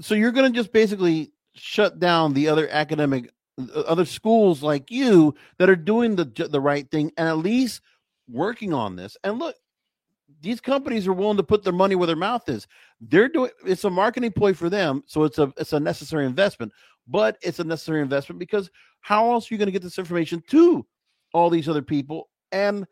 So 0.00 0.14
you're 0.14 0.32
going 0.32 0.50
to 0.52 0.56
just 0.56 0.72
basically 0.72 1.32
shut 1.54 1.98
down 1.98 2.32
the 2.32 2.48
other 2.48 2.68
academic, 2.70 3.30
uh, 3.58 3.80
other 3.80 4.04
schools 4.04 4.62
like 4.62 4.90
you 4.90 5.34
that 5.58 5.68
are 5.68 5.76
doing 5.76 6.16
the 6.16 6.24
the 6.24 6.60
right 6.60 6.90
thing 6.90 7.12
and 7.16 7.28
at 7.28 7.38
least 7.38 7.80
working 8.28 8.72
on 8.72 8.96
this. 8.96 9.16
And 9.24 9.38
look, 9.38 9.56
these 10.40 10.60
companies 10.60 11.06
are 11.06 11.12
willing 11.12 11.36
to 11.36 11.42
put 11.42 11.62
their 11.62 11.72
money 11.72 11.94
where 11.94 12.06
their 12.06 12.16
mouth 12.16 12.48
is. 12.48 12.66
They're 13.00 13.28
doing 13.28 13.50
it's 13.66 13.84
a 13.84 13.90
marketing 13.90 14.32
ploy 14.32 14.54
for 14.54 14.70
them, 14.70 15.02
so 15.06 15.24
it's 15.24 15.38
a 15.38 15.52
it's 15.56 15.72
a 15.72 15.80
necessary 15.80 16.26
investment. 16.26 16.72
But 17.08 17.36
it's 17.42 17.58
a 17.58 17.64
necessary 17.64 18.00
investment 18.00 18.38
because 18.38 18.70
how 19.00 19.32
else 19.32 19.50
are 19.50 19.54
you 19.54 19.58
going 19.58 19.66
to 19.66 19.72
get 19.72 19.82
this 19.82 19.98
information 19.98 20.42
to 20.48 20.86
all 21.32 21.50
these 21.50 21.68
other 21.68 21.82
people? 21.82 22.28
And 22.52 22.86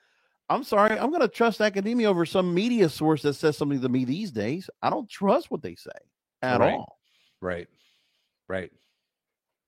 I'm 0.50 0.64
sorry, 0.64 0.98
I'm 0.98 1.10
going 1.10 1.22
to 1.22 1.28
trust 1.28 1.60
academia 1.60 2.10
over 2.10 2.26
some 2.26 2.52
media 2.52 2.88
source 2.88 3.22
that 3.22 3.34
says 3.34 3.56
something 3.56 3.80
to 3.80 3.88
me 3.88 4.04
these 4.04 4.32
days. 4.32 4.68
I 4.82 4.90
don't 4.90 5.08
trust 5.08 5.50
what 5.50 5.62
they 5.62 5.76
say 5.76 5.90
at 6.42 6.60
right. 6.60 6.74
all. 6.74 6.98
Right. 7.40 7.68
Right. 8.48 8.72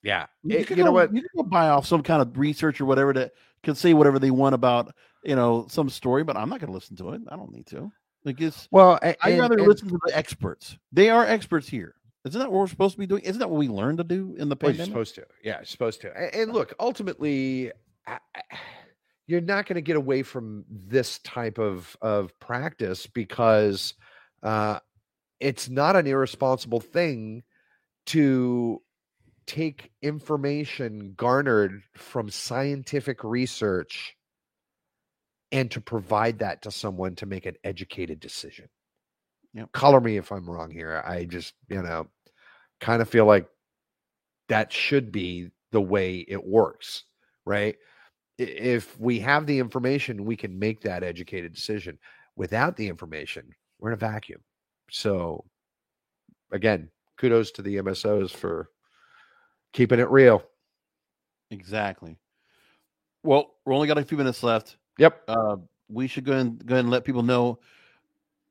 Yeah. 0.03 0.27
You, 0.43 0.59
It- 0.59 0.67
can 0.67 0.79
you 0.79 0.85
know 0.85 0.91
what? 0.93 1.15
You 1.15 1.21
can 1.21 1.31
go 1.37 1.43
buy 1.45 1.69
off 1.69 1.87
some 1.87 2.03
kind 2.03 2.21
of 2.21 2.37
research 2.37 2.81
or 2.81 2.85
whatever 2.85 3.13
that 3.13 3.33
can 3.63 3.77
say 3.77 3.95
whatever 3.95 4.19
they 4.19 4.33
want 4.33 4.57
about 4.57 4.93
you 5.25 5.37
know 5.37 5.67
some 5.71 5.89
story, 5.89 6.25
but 6.25 6.37
I'm 6.37 6.49
not 6.49 6.59
going 6.59 6.67
to 6.71 6.75
listen 6.75 6.97
to 6.97 7.11
it. 7.11 7.23
I 7.29 7.37
don't 7.37 7.53
need 7.53 7.67
to. 7.67 7.91
Like 8.25 8.41
it's 8.41 8.67
Well, 8.73 8.99
I'd 9.03 9.39
rather 9.39 9.57
and- 9.59 9.69
listen 9.69 9.89
to 9.89 9.99
the 10.05 10.17
experts. 10.19 10.77
They 10.91 11.11
are 11.11 11.25
experts 11.25 11.69
here. 11.69 11.95
Isn't 12.25 12.39
that 12.41 12.51
what 12.51 12.59
we're 12.61 12.67
supposed 12.69 12.95
to 12.95 12.99
be 12.99 13.07
doing? 13.07 13.23
Isn't 13.23 13.39
that 13.39 13.49
what 13.51 13.59
we 13.59 13.69
learned 13.69 13.99
to 13.99 14.05
do 14.05 14.35
in 14.39 14.49
the 14.49 14.57
Well, 14.61 14.73
you're 14.73 14.85
supposed 14.85 15.15
to. 15.17 15.27
Yeah, 15.45 15.59
you're 15.59 15.65
supposed 15.65 16.01
to. 16.03 16.09
A- 16.11 16.41
And, 16.43 16.53
look, 16.53 16.73
ultimately, 16.81 17.71
I- 18.07 18.19
I- 18.35 18.43
you're 19.27 19.41
not 19.41 19.67
going 19.67 19.77
to 19.77 19.83
get 19.83 19.97
away 19.97 20.23
from 20.23 20.65
this 20.69 21.19
type 21.21 21.59
of 21.59 21.97
of 22.03 22.39
practice 22.41 23.07
because 23.07 23.95
uh, 24.43 24.79
it's 25.41 25.69
not 25.69 25.97
an 25.97 26.07
irresponsible 26.07 26.81
thing 26.81 27.43
to 28.07 28.83
take 29.47 29.91
information 30.03 31.15
garnered 31.17 31.83
from 31.95 32.31
scientific 32.31 33.25
research 33.25 34.17
and 35.51 35.71
to 35.71 35.81
provide 35.81 36.39
that 36.39 36.63
to 36.63 36.71
someone 36.71 37.15
to 37.17 37.27
make 37.27 37.47
an 37.47 37.57
educated 37.63 38.21
decision. 38.21 38.69
Yep. 39.55 39.73
Color 39.73 40.01
me 40.01 40.17
if 40.17 40.33
I'm 40.33 40.49
wrong 40.49 40.71
here. 40.71 41.03
I 41.07 41.25
just, 41.25 41.53
you 41.69 41.83
know, 41.83 42.09
kind 42.81 43.03
of 43.03 43.09
feel 43.09 43.27
like 43.27 43.47
that 44.49 44.73
should 44.73 45.13
be 45.13 45.51
the 45.71 45.81
way 45.81 46.25
it 46.27 46.45
works, 46.45 47.05
right? 47.45 47.77
If 48.39 48.99
we 48.99 49.19
have 49.21 49.47
the 49.47 49.59
information, 49.59 50.25
we 50.25 50.37
can 50.37 50.59
make 50.59 50.81
that 50.83 51.03
educated 51.03 51.53
decision. 51.53 51.99
Without 52.37 52.77
the 52.77 52.89
information, 52.89 53.55
we're 53.79 53.91
in 53.91 53.95
a 53.95 53.99
vacuum. 53.99 54.41
So, 54.91 55.45
again, 56.51 56.91
kudos 57.19 57.51
to 57.53 57.63
the 57.63 57.77
MSOs 57.77 58.31
for 58.31 58.71
keeping 59.73 60.01
it 60.01 60.11
real. 60.11 60.43
Exactly. 61.51 62.19
Well, 63.23 63.55
we're 63.65 63.75
only 63.75 63.87
got 63.87 63.99
a 63.99 64.05
few 64.05 64.19
minutes 64.19 64.43
left. 64.43 64.77
Yep. 64.99 65.23
Uh, 65.29 65.57
we 65.89 66.07
should 66.07 66.25
go 66.25 66.33
and 66.33 66.65
go 66.65 66.75
ahead 66.75 66.85
and 66.85 66.91
let 66.91 67.05
people 67.05 67.23
know 67.23 67.59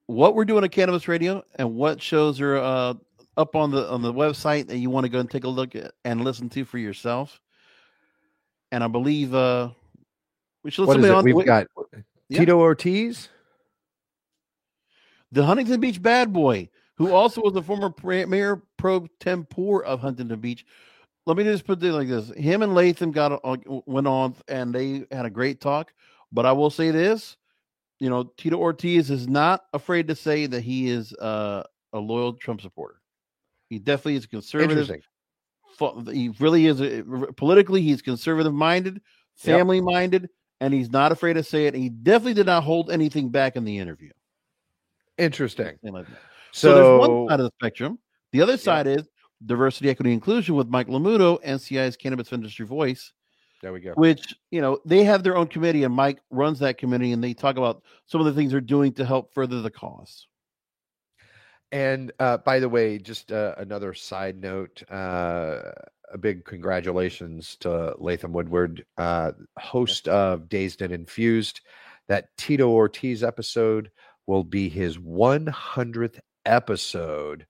what 0.06 0.36
we're 0.36 0.46
doing 0.46 0.63
at 0.63 0.72
Cannabis 0.72 1.08
Radio 1.08 1.44
and 1.56 1.74
what 1.74 2.02
shows 2.02 2.39
are 2.39 2.58
uh, 2.58 2.94
up 3.38 3.56
on 3.56 3.72
the 3.72 3.89
on 3.89 4.02
the 4.02 4.13
website 4.13 4.67
that 4.67 4.78
you 4.78 4.89
want 4.89 5.06
to 5.06 5.10
go 5.10 5.20
and 5.20 5.30
take 5.30 5.44
a 5.44 5.50
look 5.50 5.76
at 5.76 5.94
and 6.06 6.24
listen 6.24 6.50
to 6.50 6.65
for 6.65 6.78
yourself. 6.78 7.39
And 8.71 8.84
I 8.84 8.88
believe 8.88 9.34
uh, 9.34 9.69
we 10.63 10.71
should 10.71 10.88
What 10.88 10.97
is 10.97 11.05
to 11.05 11.12
it? 11.12 11.15
on 11.15 11.23
We've 11.23 11.36
wait, 11.36 11.45
got 11.45 11.67
Yeah. 12.29 12.39
Tito 12.39 12.60
Ortiz. 12.60 13.29
the 15.31 15.45
Huntington 15.45 15.79
Beach 15.79 16.01
bad 16.01 16.31
boy, 16.31 16.69
who 16.95 17.12
also 17.12 17.41
was 17.41 17.53
the 17.53 17.62
former 17.62 17.93
mayor 18.03 18.62
pro 18.77 19.07
tempore 19.19 19.84
of 19.84 19.99
Huntington 19.99 20.39
Beach. 20.39 20.65
Let 21.25 21.38
me 21.38 21.43
just 21.43 21.65
put 21.65 21.84
it 21.84 21.91
like 21.93 22.07
this: 22.07 22.29
him 22.36 22.62
and 22.62 22.73
Latham 22.73 23.12
got 23.12 23.39
uh, 23.43 23.57
went 23.86 24.07
on, 24.07 24.36
and 24.47 24.73
they 24.73 25.05
had 25.12 25.25
a 25.25 25.29
great 25.29 25.62
talk. 25.62 25.93
But 26.31 26.45
I 26.45 26.51
will 26.51 26.69
say 26.69 26.91
this: 26.91 27.38
you 27.99 28.10
know, 28.10 28.31
Tito 28.38 28.57
Ortiz 28.57 29.12
is 29.12 29.27
not 29.27 29.65
afraid 29.73 30.07
to 30.07 30.15
say 30.15 30.47
that 30.47 30.62
he 30.62 30.89
is 30.89 31.13
uh, 31.13 31.63
a 31.93 31.99
loyal 31.99 32.34
Trump 32.34 32.62
supporter. 32.62 32.99
He 33.69 33.77
definitely 33.79 34.15
is 34.15 34.25
conservative. 34.25 34.89
He 36.12 36.30
really 36.39 36.67
is 36.67 36.82
a, 36.82 37.04
politically. 37.36 37.82
He's 37.82 38.02
conservative 38.02 38.54
minded, 38.54 39.02
family 39.36 39.82
minded, 39.82 40.30
and 40.60 40.74
he's 40.74 40.91
not 40.91 41.12
afraid 41.12 41.34
to 41.34 41.44
say 41.44 41.65
it. 41.65 41.74
He 41.74 41.89
definitely 41.89 42.36
did 42.36 42.46
not 42.46 42.63
hold 42.63 42.91
anything 42.91 43.30
back 43.30 43.56
in 43.56 43.63
the 43.65 43.78
interview. 43.78 44.12
Interesting. 45.17 45.78
So, 45.84 46.06
So, 46.52 46.76
there's 46.76 47.10
one 47.10 47.28
side 47.30 47.39
of 47.39 47.46
the 47.46 47.52
spectrum. 47.60 48.00
The 48.32 48.41
other 48.41 48.58
side 48.58 48.88
is 48.88 49.08
diversity, 49.46 49.89
equity, 49.89 50.13
inclusion 50.13 50.56
with 50.56 50.67
Mike 50.67 50.88
Lamuto, 50.88 51.44
NCI's 51.44 51.98
cannabis 51.98 52.32
industry 52.32 52.65
voice, 52.65 53.12
there 53.62 53.74
we 53.74 53.80
go. 53.80 53.94
which 53.94 54.36
you 54.50 54.62
know 54.62 54.80
they 54.86 55.04
have 55.04 55.24
their 55.24 55.38
own 55.38 55.48
committee, 55.48 55.84
and 55.84 55.94
Mike 55.94 56.20
runs 56.30 56.60
that 56.60 56.78
committee, 56.78 57.12
and 57.12 57.24
they 57.24 57.34
talk 57.34 57.58
about 57.58 57.84
some 58.06 58.22
of 58.22 58.26
the 58.26 58.34
things 58.34 58.52
they're 58.52 58.62
doing 58.62 58.94
to 58.94 59.06
help 59.06 59.34
further 59.34 59.62
the 59.62 59.72
cause. 59.72 60.28
And 61.71 62.12
uh, 62.19 62.38
by 62.38 62.60
the 62.60 62.69
way, 62.69 62.97
just 62.97 63.31
uh, 63.31 63.55
another 63.57 63.93
side 63.93 64.39
note: 64.41 64.84
uh, 64.91 65.71
a 66.12 66.17
big 66.17 66.45
congratulations 66.45 67.55
to 67.62 67.95
Latham 67.97 68.34
Woodward, 68.34 68.86
uh, 68.97 69.31
host 69.57 70.07
of 70.07 70.49
Dazed 70.49 70.81
and 70.81 70.93
Infused. 70.93 71.62
That 72.07 72.36
Tito 72.38 72.69
Ortiz 72.69 73.23
episode 73.23 73.89
will 74.27 74.43
be 74.43 74.67
his 74.67 74.97
100th 74.97 76.19
episode 76.45 77.45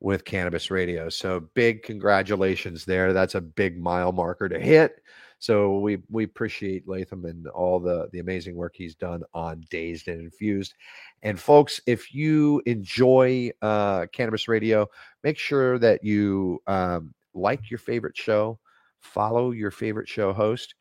with 0.00 0.24
Cannabis 0.24 0.70
Radio. 0.70 1.08
So 1.08 1.40
big 1.54 1.82
congratulations 1.82 2.84
there. 2.84 3.12
That's 3.12 3.34
a 3.34 3.40
big 3.40 3.78
mile 3.78 4.12
marker 4.12 4.48
to 4.48 4.58
hit. 4.58 5.00
So 5.38 5.78
we 5.78 5.98
we 6.08 6.24
appreciate 6.24 6.88
Latham 6.88 7.24
and 7.26 7.46
all 7.48 7.78
the 7.78 8.08
the 8.12 8.20
amazing 8.20 8.56
work 8.56 8.74
he's 8.74 8.94
done 8.94 9.22
on 9.34 9.64
Dazed 9.70 10.08
and 10.08 10.20
Infused. 10.20 10.74
And 11.22 11.38
folks, 11.38 11.80
if 11.86 12.14
you 12.14 12.62
enjoy 12.66 13.50
uh, 13.60 14.06
Cannabis 14.12 14.48
Radio, 14.48 14.88
make 15.22 15.38
sure 15.38 15.78
that 15.78 16.02
you 16.02 16.62
um, 16.66 17.14
like 17.34 17.70
your 17.70 17.78
favorite 17.78 18.16
show, 18.16 18.58
follow 19.00 19.50
your 19.50 19.70
favorite 19.70 20.08
show 20.08 20.32
host, 20.32 20.74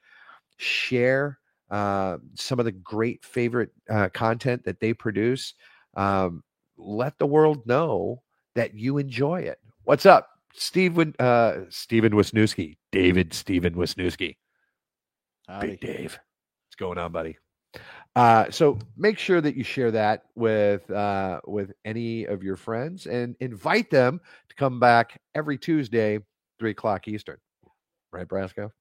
share 0.58 1.40
uh, 1.70 2.18
some 2.36 2.60
of 2.60 2.66
the 2.66 2.72
great 2.72 3.26
favorite 3.26 3.72
uh, 3.90 4.10
content 4.10 4.64
that 4.64 4.80
they 4.80 4.94
produce. 4.94 5.54
Um, 5.96 6.44
let 6.78 7.18
the 7.20 7.28
world 7.28 7.66
know 7.68 8.22
that 8.56 8.74
you 8.74 8.98
enjoy 8.98 9.42
it. 9.42 9.60
What's 9.84 10.06
up, 10.06 10.30
Steven? 10.54 11.14
Uh, 11.20 11.62
Steven 11.70 12.14
Wisniewski, 12.14 12.78
David 12.92 13.34
Steven 13.34 13.76
Wisniewski. 13.76 14.38
Big 15.62 15.80
Dave. 15.80 16.20
What's 16.68 16.76
going 16.78 16.98
on, 16.98 17.12
buddy? 17.12 17.38
Uh, 18.16 18.50
so 18.50 18.80
make 18.96 19.20
sure 19.20 19.42
that 19.42 19.56
you 19.56 19.64
share 19.64 19.92
that 19.92 20.24
with 20.36 20.90
uh, 20.90 21.42
with 21.46 21.74
any 21.84 22.26
of 22.26 22.44
your 22.44 22.56
friends 22.56 23.08
and 23.08 23.36
invite 23.40 23.90
them 23.90 24.22
to 24.50 24.56
come 24.56 24.80
back 24.80 25.20
every 25.36 25.58
Tuesday, 25.58 26.20
three 26.58 26.72
o'clock 26.72 27.08
Eastern. 27.08 27.38
Right, 28.14 28.28
Brasco? 28.28 28.72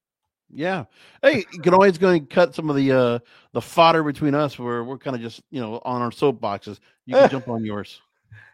Yeah. 0.52 0.84
Hey, 1.22 1.44
you 1.52 1.60
can 1.60 1.74
always 1.74 1.98
go 1.98 2.10
and 2.10 2.30
cut 2.30 2.54
some 2.54 2.70
of 2.70 2.76
the 2.76 2.92
uh 2.92 3.18
the 3.52 3.60
fodder 3.60 4.04
between 4.04 4.34
us 4.34 4.58
where 4.58 4.84
we're 4.84 4.98
kind 4.98 5.16
of 5.16 5.22
just 5.22 5.42
you 5.50 5.60
know 5.60 5.80
on 5.84 6.00
our 6.00 6.10
soapboxes. 6.10 6.78
You 7.06 7.16
can 7.16 7.30
jump 7.30 7.48
on 7.48 7.64
yours. 7.64 8.00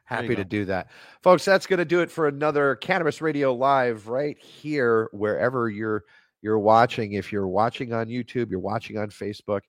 Happy 0.05 0.35
to 0.35 0.45
do 0.45 0.65
that. 0.65 0.89
Folks, 1.23 1.45
that's 1.45 1.69
going 1.69 1.79
to 1.79 1.85
do 1.85 2.01
it 2.01 2.11
for 2.11 2.27
another 2.27 2.75
Cannabis 2.75 3.23
Radio 3.23 3.55
Live 3.55 4.09
right 4.09 4.37
here, 4.39 5.09
wherever 5.13 5.71
you're 5.71 6.05
you're 6.43 6.59
watching. 6.59 7.13
If 7.13 7.33
you're 7.33 7.49
watching 7.49 7.93
on 7.93 8.07
YouTube, 8.07 8.51
you're 8.51 8.61
watching 8.61 8.99
on 8.99 9.09
Facebook, 9.11 9.61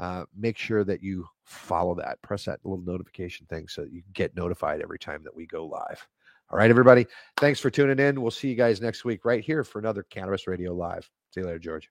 uh, 0.00 0.24
make 0.36 0.58
sure 0.58 0.84
that 0.84 1.02
you 1.02 1.26
follow 1.44 1.94
that. 1.96 2.20
Press 2.22 2.44
that 2.46 2.60
little 2.64 2.84
notification 2.84 3.46
thing 3.46 3.68
so 3.68 3.84
you 3.90 4.02
get 4.12 4.34
notified 4.36 4.80
every 4.80 4.98
time 4.98 5.22
that 5.24 5.34
we 5.34 5.46
go 5.46 5.66
live. 5.66 6.06
All 6.50 6.58
right, 6.58 6.70
everybody. 6.70 7.06
Thanks 7.38 7.58
for 7.60 7.70
tuning 7.70 7.98
in. 7.98 8.20
We'll 8.20 8.30
see 8.30 8.48
you 8.48 8.54
guys 8.54 8.80
next 8.80 9.04
week 9.04 9.24
right 9.24 9.42
here 9.42 9.64
for 9.64 9.78
another 9.78 10.02
Cannabis 10.04 10.46
Radio 10.46 10.74
Live. 10.74 11.08
See 11.30 11.40
you 11.40 11.46
later, 11.46 11.58
George. 11.58 11.90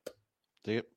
See 0.66 0.76
it. 0.76 0.88